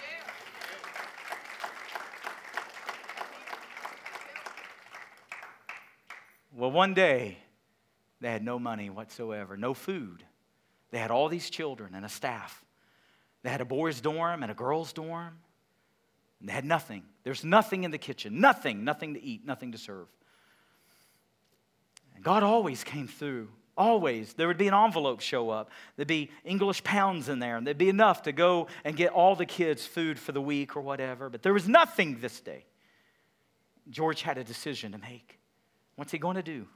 [6.55, 7.39] Well, one day,
[8.21, 10.25] they had no money whatsoever, no food.
[10.91, 12.65] They had all these children and a staff.
[13.43, 15.39] They had a boys' dorm and a girls' dorm.
[16.41, 17.03] And they had nothing.
[17.25, 20.07] There's nothing in the kitchen, nothing, nothing to eat, nothing to serve.
[22.15, 23.49] And God always came through.
[23.77, 24.33] Always.
[24.33, 25.71] There would be an envelope show up.
[25.97, 29.37] There'd be English pounds in there, and there'd be enough to go and get all
[29.37, 31.29] the kids food for the week or whatever.
[31.29, 32.65] But there was nothing this day.
[33.91, 35.39] George had a decision to make.
[35.97, 36.67] What's he going to do?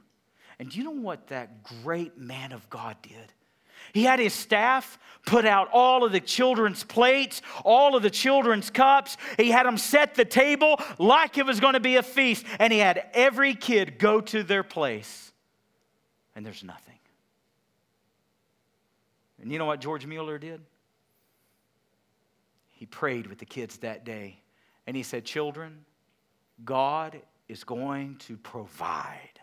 [0.61, 3.33] And do you know what that great man of God did?
[3.93, 8.69] He had his staff put out all of the children's plates, all of the children's
[8.69, 9.17] cups.
[9.37, 12.45] He had them set the table like it was going to be a feast.
[12.59, 15.33] And he had every kid go to their place.
[16.35, 16.99] And there's nothing.
[19.41, 20.61] And you know what George Mueller did?
[22.69, 24.39] He prayed with the kids that day.
[24.85, 25.85] And he said, Children,
[26.63, 29.40] God is going to provide.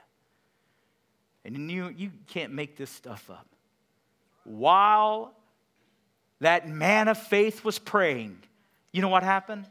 [1.45, 3.47] And you, you can't make this stuff up.
[4.45, 5.34] While
[6.41, 8.39] that man of faith was praying,
[8.93, 9.66] you know what happened?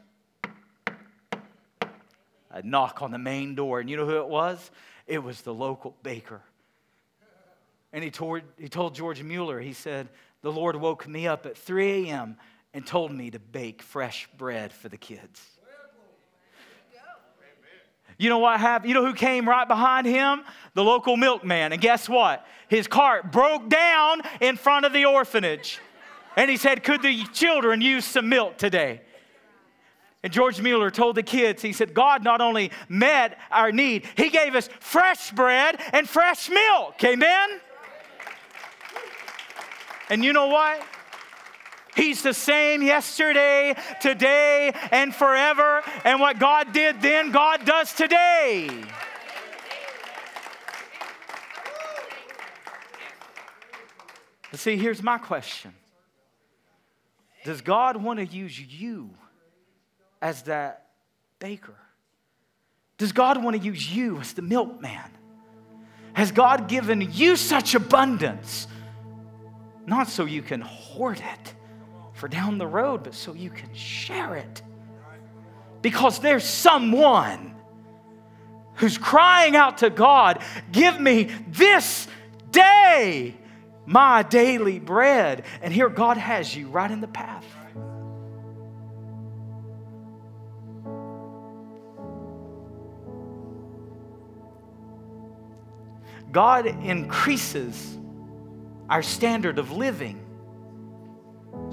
[2.50, 3.80] A knock on the main door.
[3.80, 4.70] And you know who it was?
[5.06, 6.42] It was the local baker.
[7.92, 10.08] And he told, he told George Mueller, he said,
[10.42, 12.36] The Lord woke me up at 3 a.m.
[12.74, 15.57] and told me to bake fresh bread for the kids.
[18.18, 18.88] You know what happened?
[18.88, 20.42] You know who came right behind him?
[20.74, 21.72] The local milkman.
[21.72, 22.44] And guess what?
[22.68, 25.80] His cart broke down in front of the orphanage.
[26.36, 29.02] And he said, Could the children use some milk today?
[30.24, 34.30] And George Mueller told the kids, he said, God not only met our need, he
[34.30, 37.02] gave us fresh bread and fresh milk.
[37.04, 37.60] Amen?
[40.10, 40.82] And you know what?
[41.98, 45.82] He's the same yesterday, today, and forever.
[46.04, 48.70] And what God did then, God does today.
[54.52, 55.74] But see, here's my question
[57.44, 59.10] Does God want to use you
[60.22, 60.90] as that
[61.40, 61.74] baker?
[62.96, 65.10] Does God want to use you as the milkman?
[66.12, 68.68] Has God given you such abundance?
[69.84, 71.54] Not so you can hoard it
[72.18, 74.62] for down the road, but so you can share it.
[75.80, 77.54] Because there's someone
[78.74, 80.42] who's crying out to God,
[80.72, 82.08] Give me this
[82.50, 83.36] day
[83.86, 85.44] my daily bread.
[85.62, 87.44] And here God has you right in the path.
[96.32, 97.96] God increases
[98.90, 100.27] our standard of living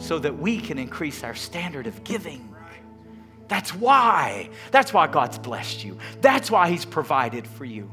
[0.06, 2.56] so that we can increase our standard of giving.
[3.48, 4.52] That's why.
[4.70, 5.98] That's why God's blessed you.
[6.22, 7.90] That's why He's provided for you.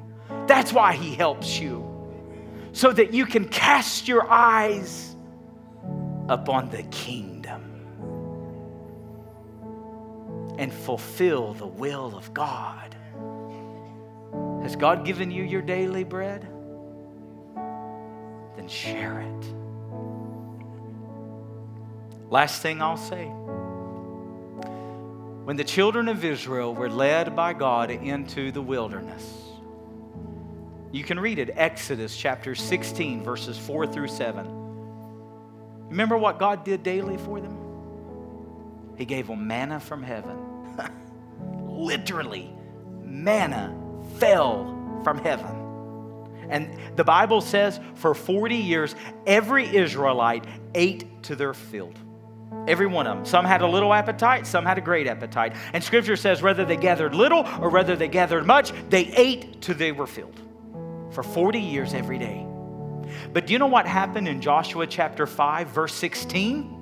[0.47, 1.89] That's why He helps you.
[2.73, 5.17] So that you can cast your eyes
[6.29, 7.63] upon the kingdom
[10.59, 12.95] and fulfill the will of God.
[14.63, 16.47] Has God given you your daily bread?
[18.57, 19.62] Then share it.
[22.33, 23.27] Last thing I'll say.
[25.45, 29.23] When the children of Israel were led by God into the wilderness,
[30.93, 34.47] you can read it, Exodus chapter 16, verses 4 through 7.
[35.91, 37.59] Remember what God did daily for them?
[38.97, 40.39] He gave them manna from heaven.
[41.69, 42.51] Literally,
[43.03, 43.77] manna
[44.17, 45.55] fell from heaven.
[46.49, 48.95] And the Bible says for 40 years,
[49.27, 51.93] every Israelite ate to their fill.
[52.69, 53.27] Every one of them.
[53.27, 55.55] Some had a little appetite, some had a great appetite.
[55.73, 59.75] And scripture says whether they gathered little or whether they gathered much, they ate till
[59.75, 60.41] they were filled
[61.11, 62.47] for 40 years every day.
[63.33, 66.79] But do you know what happened in Joshua chapter 5, verse 16?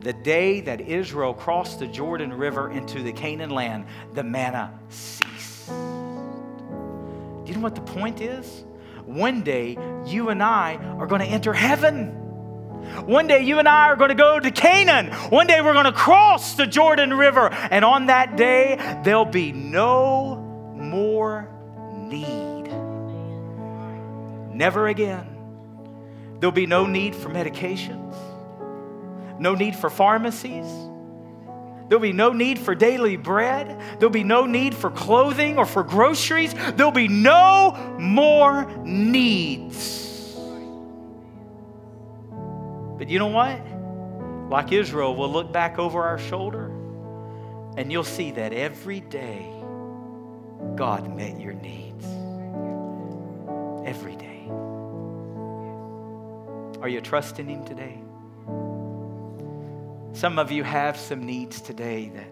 [0.00, 5.68] The day that Israel crossed the Jordan River into the Canaan land, the manna ceased.
[5.68, 5.74] Do
[7.46, 8.64] you know what the point is?
[9.04, 12.25] One day, you and I are going to enter heaven.
[13.04, 15.12] One day you and I are going to go to Canaan.
[15.30, 17.48] One day we're going to cross the Jordan River.
[17.52, 20.36] And on that day, there'll be no
[20.74, 21.48] more
[21.94, 22.70] need.
[24.54, 25.36] Never again.
[26.40, 28.14] There'll be no need for medications,
[29.38, 30.66] no need for pharmacies.
[31.88, 33.80] There'll be no need for daily bread.
[33.98, 36.52] There'll be no need for clothing or for groceries.
[36.74, 40.05] There'll be no more needs.
[42.98, 43.60] But you know what?
[44.50, 46.66] Like Israel, we'll look back over our shoulder
[47.76, 49.52] and you'll see that every day
[50.76, 52.04] God met your needs.
[53.86, 54.48] Every day.
[56.80, 57.98] Are you trusting Him today?
[60.12, 62.30] Some of you have some needs today that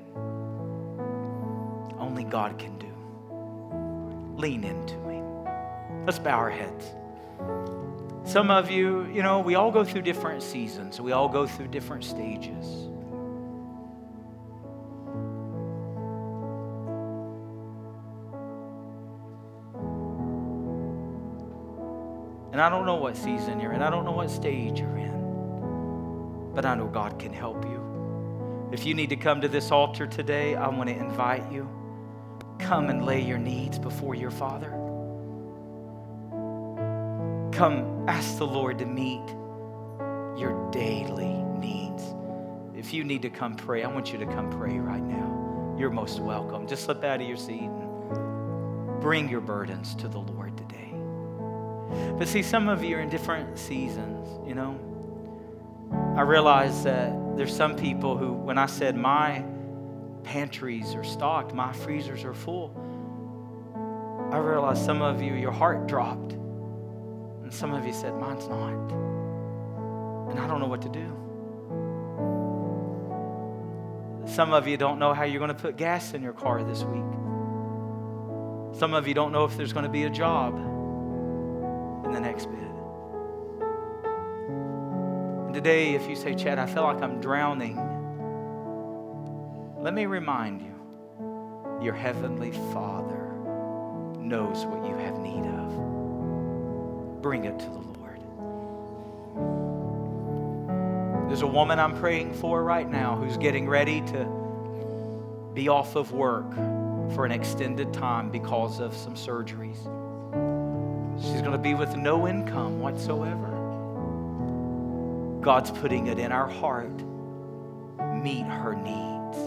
[1.98, 4.40] only God can do.
[4.40, 6.06] Lean into Him.
[6.06, 6.86] Let's bow our heads.
[8.24, 11.68] Some of you, you know, we all go through different seasons, we all go through
[11.68, 12.66] different stages.
[22.52, 26.52] And I don't know what season you're in, I don't know what stage you're in,
[26.54, 28.70] but I know God can help you.
[28.72, 31.68] If you need to come to this altar today, I want to invite you.
[32.58, 34.83] Come and lay your needs before your Father.
[37.54, 39.22] Come ask the Lord to meet
[40.36, 42.02] your daily needs.
[42.76, 45.76] If you need to come pray, I want you to come pray right now.
[45.78, 46.66] You're most welcome.
[46.66, 50.92] Just slip out of your seat and bring your burdens to the Lord today.
[52.18, 54.76] But see, some of you are in different seasons, you know.
[56.16, 59.44] I realize that there's some people who, when I said my
[60.24, 62.74] pantries are stocked, my freezers are full,
[64.32, 66.34] I realize some of you, your heart dropped
[67.54, 68.90] some of you said, Mine's not.
[70.30, 71.06] And I don't know what to do.
[74.26, 76.82] Some of you don't know how you're going to put gas in your car this
[76.82, 77.04] week.
[78.76, 80.56] Some of you don't know if there's going to be a job
[82.04, 82.58] in the next bid.
[85.46, 87.76] And today, if you say, Chad, I feel like I'm drowning,
[89.78, 90.74] let me remind you
[91.80, 93.30] your heavenly Father
[94.18, 95.93] knows what you have need of.
[97.24, 98.20] Bring it to the Lord.
[101.26, 106.12] There's a woman I'm praying for right now who's getting ready to be off of
[106.12, 106.54] work
[107.14, 109.78] for an extended time because of some surgeries.
[111.18, 113.48] She's going to be with no income whatsoever.
[115.40, 116.92] God's putting it in our heart.
[118.22, 119.38] Meet her needs.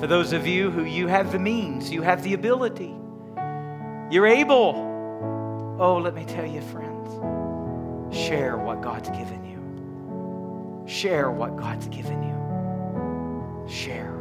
[0.00, 2.94] For those of you who you have the means, you have the ability,
[4.10, 5.76] you're able.
[5.78, 10.88] Oh, let me tell you, friends, share what God's given you.
[10.88, 13.70] Share what God's given you.
[13.70, 14.14] Share.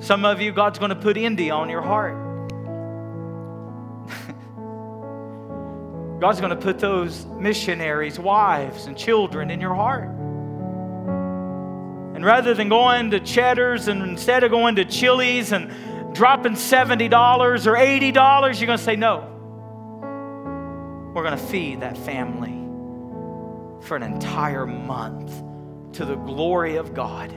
[0.00, 2.16] Some of you, God's going to put India on your heart.
[6.20, 10.08] God's going to put those missionaries' wives and children in your heart.
[12.14, 15.70] And rather than going to Cheddar's and instead of going to Chili's and
[16.12, 18.12] dropping $70 or $80,
[18.60, 19.26] you're going to say, No.
[21.14, 22.60] We're going to feed that family
[23.82, 25.32] for an entire month
[25.94, 27.32] to the glory of God.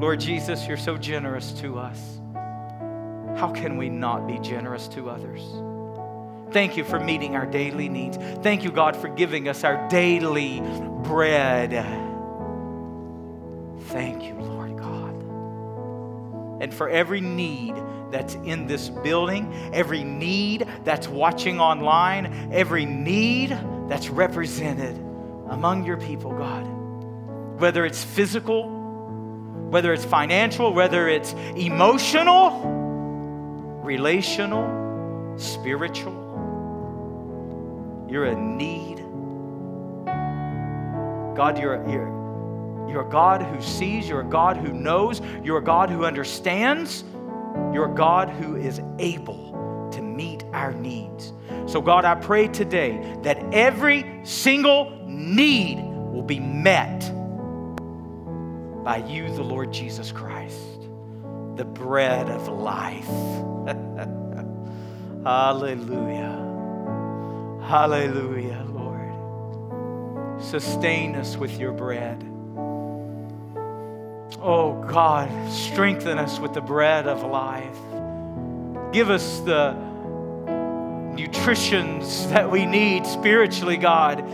[0.00, 2.20] Lord Jesus, you're so generous to us.
[3.38, 5.42] How can we not be generous to others?
[6.52, 8.16] Thank you for meeting our daily needs.
[8.42, 10.60] Thank you, God, for giving us our daily
[11.04, 12.09] bread.
[13.90, 16.62] Thank you, Lord God.
[16.62, 17.74] And for every need
[18.10, 23.50] that's in this building, every need that's watching online, every need
[23.88, 24.96] that's represented
[25.48, 26.62] among your people, God,
[27.60, 28.68] whether it's physical,
[29.70, 32.60] whether it's financial, whether it's emotional,
[33.82, 36.28] relational, spiritual.
[38.08, 38.98] You're a need.
[41.36, 42.19] God, you're, you're,
[42.90, 47.04] you're a God who sees, you're a God who knows, you're a God who understands,
[47.72, 51.32] you're a God who is able to meet our needs.
[51.66, 57.00] So, God, I pray today that every single need will be met
[58.84, 60.80] by you, the Lord Jesus Christ,
[61.56, 63.06] the bread of life.
[65.24, 66.48] Hallelujah.
[67.62, 70.42] Hallelujah, Lord.
[70.42, 72.29] Sustain us with your bread.
[74.40, 77.76] Oh God, strengthen us with the bread of life.
[78.92, 79.72] Give us the
[81.14, 84.24] nutritions that we need spiritually, God.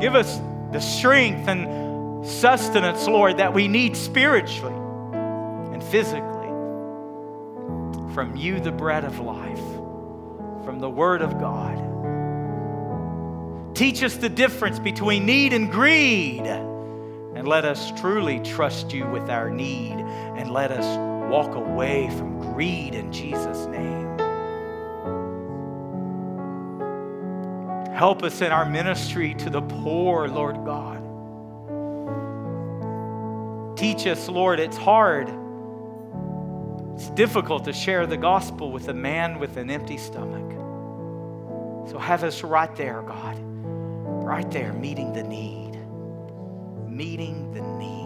[0.00, 0.40] Give us
[0.72, 4.74] the strength and sustenance, Lord, that we need spiritually
[5.72, 6.48] and physically
[8.14, 9.64] from you, the bread of life,
[10.64, 11.76] from the Word of God.
[13.74, 16.44] Teach us the difference between need and greed.
[17.34, 19.94] And let us truly trust you with our need.
[20.36, 20.84] And let us
[21.30, 24.04] walk away from greed in Jesus' name.
[27.94, 31.00] Help us in our ministry to the poor, Lord God.
[33.78, 35.28] Teach us, Lord, it's hard.
[36.94, 40.50] It's difficult to share the gospel with a man with an empty stomach.
[41.90, 45.63] So have us right there, God, right there, meeting the need.
[46.94, 48.03] Meeting the need.